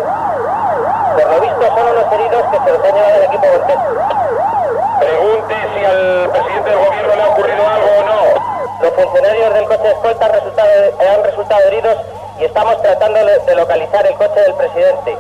por 1.15 1.31
lo 1.31 1.41
visto 1.41 1.63
son 1.63 1.87
unos 1.89 2.13
heridos 2.13 2.43
que 2.51 2.59
se 2.59 2.71
los 2.73 2.81
ha 2.85 2.91
llevado 2.91 3.15
el 3.15 3.25
equipo 3.25 3.47
Voltes. 3.47 3.79
Pregunte 4.99 5.55
si 5.75 5.85
al 5.85 6.31
presidente 6.31 6.71
del 6.71 6.79
gobierno 6.79 7.15
le 7.15 7.23
ha 7.23 7.29
ocurrido 7.29 7.69
algo 7.69 7.89
o 7.99 8.03
no. 8.03 8.83
Los 8.83 8.93
funcionarios 8.95 9.55
del 9.55 9.65
coche 9.67 9.83
de 9.83 9.91
escolta 9.91 10.27
han 10.27 10.33
resultado, 10.33 10.71
han 11.01 11.25
resultado 11.25 11.61
heridos 11.69 11.97
y 12.39 12.45
estamos 12.45 12.83
tratando 12.83 13.25
de 13.25 13.55
localizar 13.55 14.07
el 14.07 14.15
coche 14.15 14.41
del 14.41 14.55
presidente. 14.55 15.17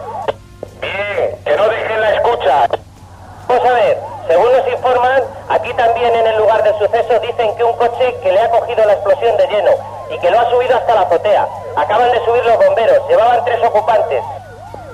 Bien, 0.81 1.39
que 1.45 1.57
no 1.57 1.69
dejen 1.69 2.01
la 2.01 2.11
escucha. 2.15 2.67
Vamos 3.47 3.65
a 3.65 3.73
ver, 3.73 4.14
según 4.27 4.53
nos 4.53 4.67
informan, 4.69 5.23
aquí 5.51 5.73
también 5.75 6.15
en 6.15 6.27
el 6.27 6.39
lugar 6.39 6.63
del 6.63 6.75
suceso 6.79 7.21
dicen 7.21 7.55
que 7.57 7.65
un 7.65 7.77
coche 7.77 8.17
que 8.23 8.33
le 8.33 8.41
ha 8.41 8.51
cogido 8.51 8.85
la 8.87 8.95
explosión 8.95 9.37
de 9.37 9.47
lleno 9.49 9.71
y 10.11 10.19
que 10.19 10.31
lo 10.31 10.41
ha 10.41 10.51
subido 10.51 10.77
hasta 10.77 10.95
la 10.95 11.03
azotea. 11.03 11.47
Acaban 11.77 12.11
de 12.11 12.25
subir 12.25 12.45
los 12.45 12.57
bomberos, 12.57 13.09
llevaban 13.09 13.45
tres 13.45 13.59
ocupantes. 13.63 14.23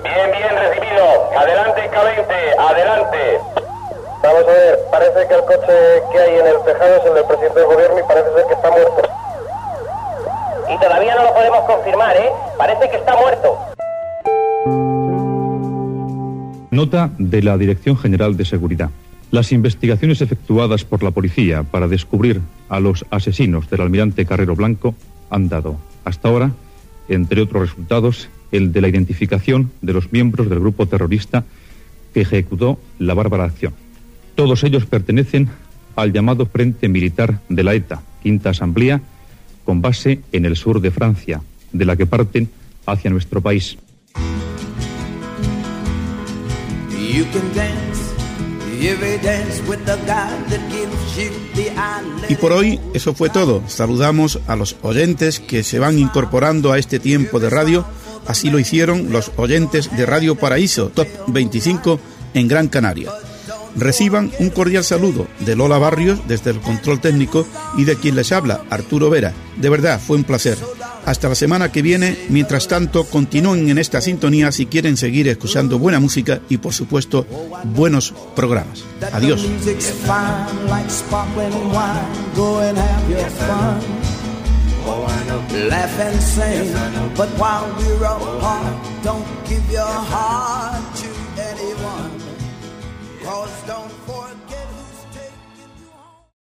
Bien, 0.03 0.31
bien, 0.31 0.57
recibido. 0.57 1.29
Adelante, 1.37 1.89
K20, 1.91 2.59
adelante. 2.59 3.39
Vamos 4.21 4.43
a 4.43 4.51
ver, 4.51 4.79
parece 4.91 5.27
que 5.27 5.33
el 5.33 5.45
coche 5.45 6.03
que 6.11 6.19
hay 6.19 6.39
en 6.39 6.47
el 6.47 6.61
tejado 6.63 6.95
es 6.95 7.05
el 7.05 7.13
del 7.13 7.23
presidente 7.25 7.59
del 7.59 7.67
gobierno 7.67 7.99
y 7.99 8.03
parece 8.03 8.33
ser 8.33 8.45
que 8.45 8.53
está 8.53 8.71
muerto. 8.71 9.01
Y 10.69 10.77
todavía 10.77 11.15
no 11.15 11.23
lo 11.23 11.33
podemos 11.33 11.59
confirmar, 11.61 12.17
¿eh? 12.17 12.31
Parece 12.57 12.89
que 12.89 12.97
está 12.97 13.15
muerto. 13.15 13.57
Nota 16.71 17.09
de 17.17 17.41
la 17.41 17.57
Dirección 17.57 17.97
General 17.97 18.35
de 18.35 18.45
Seguridad. 18.45 18.89
Las 19.31 19.53
investigaciones 19.53 20.19
efectuadas 20.19 20.83
por 20.83 21.03
la 21.03 21.11
policía 21.11 21.63
para 21.63 21.87
descubrir 21.87 22.41
a 22.67 22.81
los 22.81 23.05
asesinos 23.11 23.69
del 23.69 23.79
almirante 23.79 24.25
Carrero 24.25 24.57
Blanco 24.57 24.93
han 25.29 25.47
dado, 25.47 25.77
hasta 26.03 26.27
ahora, 26.27 26.51
entre 27.07 27.41
otros 27.41 27.69
resultados, 27.69 28.27
el 28.51 28.73
de 28.73 28.81
la 28.81 28.89
identificación 28.89 29.71
de 29.81 29.93
los 29.93 30.11
miembros 30.11 30.49
del 30.49 30.59
grupo 30.59 30.85
terrorista 30.85 31.45
que 32.13 32.21
ejecutó 32.21 32.77
la 32.99 33.13
bárbara 33.13 33.45
acción. 33.45 33.73
Todos 34.35 34.65
ellos 34.65 34.85
pertenecen 34.85 35.47
al 35.95 36.11
llamado 36.11 36.45
Frente 36.45 36.89
Militar 36.89 37.39
de 37.47 37.63
la 37.63 37.73
ETA, 37.73 38.01
Quinta 38.21 38.49
Asamblea, 38.49 39.01
con 39.63 39.81
base 39.81 40.19
en 40.33 40.45
el 40.45 40.57
sur 40.57 40.81
de 40.81 40.91
Francia, 40.91 41.41
de 41.71 41.85
la 41.85 41.95
que 41.95 42.05
parten 42.05 42.49
hacia 42.85 43.09
nuestro 43.09 43.39
país. 43.39 43.77
Y 52.29 52.35
por 52.35 52.51
hoy 52.51 52.79
eso 52.95 53.13
fue 53.13 53.29
todo. 53.29 53.61
Saludamos 53.67 54.39
a 54.47 54.55
los 54.55 54.75
oyentes 54.81 55.39
que 55.39 55.63
se 55.63 55.77
van 55.77 55.99
incorporando 55.99 56.71
a 56.71 56.79
este 56.79 56.99
tiempo 56.99 57.39
de 57.39 57.51
radio. 57.51 57.85
Así 58.25 58.49
lo 58.49 58.57
hicieron 58.57 59.11
los 59.11 59.31
oyentes 59.37 59.95
de 59.95 60.05
Radio 60.07 60.35
Paraíso, 60.35 60.89
Top 60.89 61.07
25 61.27 61.99
en 62.33 62.47
Gran 62.47 62.69
Canaria. 62.69 63.11
Reciban 63.75 64.31
un 64.39 64.49
cordial 64.49 64.83
saludo 64.83 65.27
de 65.39 65.55
Lola 65.55 65.77
Barrios 65.77 66.19
desde 66.27 66.51
el 66.51 66.59
control 66.59 66.99
técnico 66.99 67.47
y 67.77 67.85
de 67.85 67.95
quien 67.95 68.15
les 68.15 68.31
habla, 68.31 68.63
Arturo 68.69 69.09
Vera. 69.09 69.33
De 69.57 69.69
verdad, 69.69 69.99
fue 69.99 70.17
un 70.17 70.23
placer. 70.23 70.57
Hasta 71.05 71.29
la 71.29 71.35
semana 71.35 71.71
que 71.71 71.81
viene. 71.81 72.17
Mientras 72.29 72.67
tanto, 72.67 73.05
continúen 73.05 73.69
en 73.69 73.77
esta 73.77 74.01
sintonía 74.01 74.51
si 74.51 74.67
quieren 74.67 74.97
seguir 74.97 75.27
escuchando 75.27 75.79
buena 75.79 75.99
música 75.99 76.41
y, 76.49 76.57
por 76.57 76.73
supuesto, 76.73 77.25
buenos 77.63 78.13
programas. 78.35 78.83
Adiós. 79.11 79.45
But 87.15 87.29
while 87.37 87.67
don't 89.03 89.25
give 89.45 89.71
your 89.71 89.85
heart. 89.85 90.80
Cause 93.23 93.63
don't. 93.67 94.00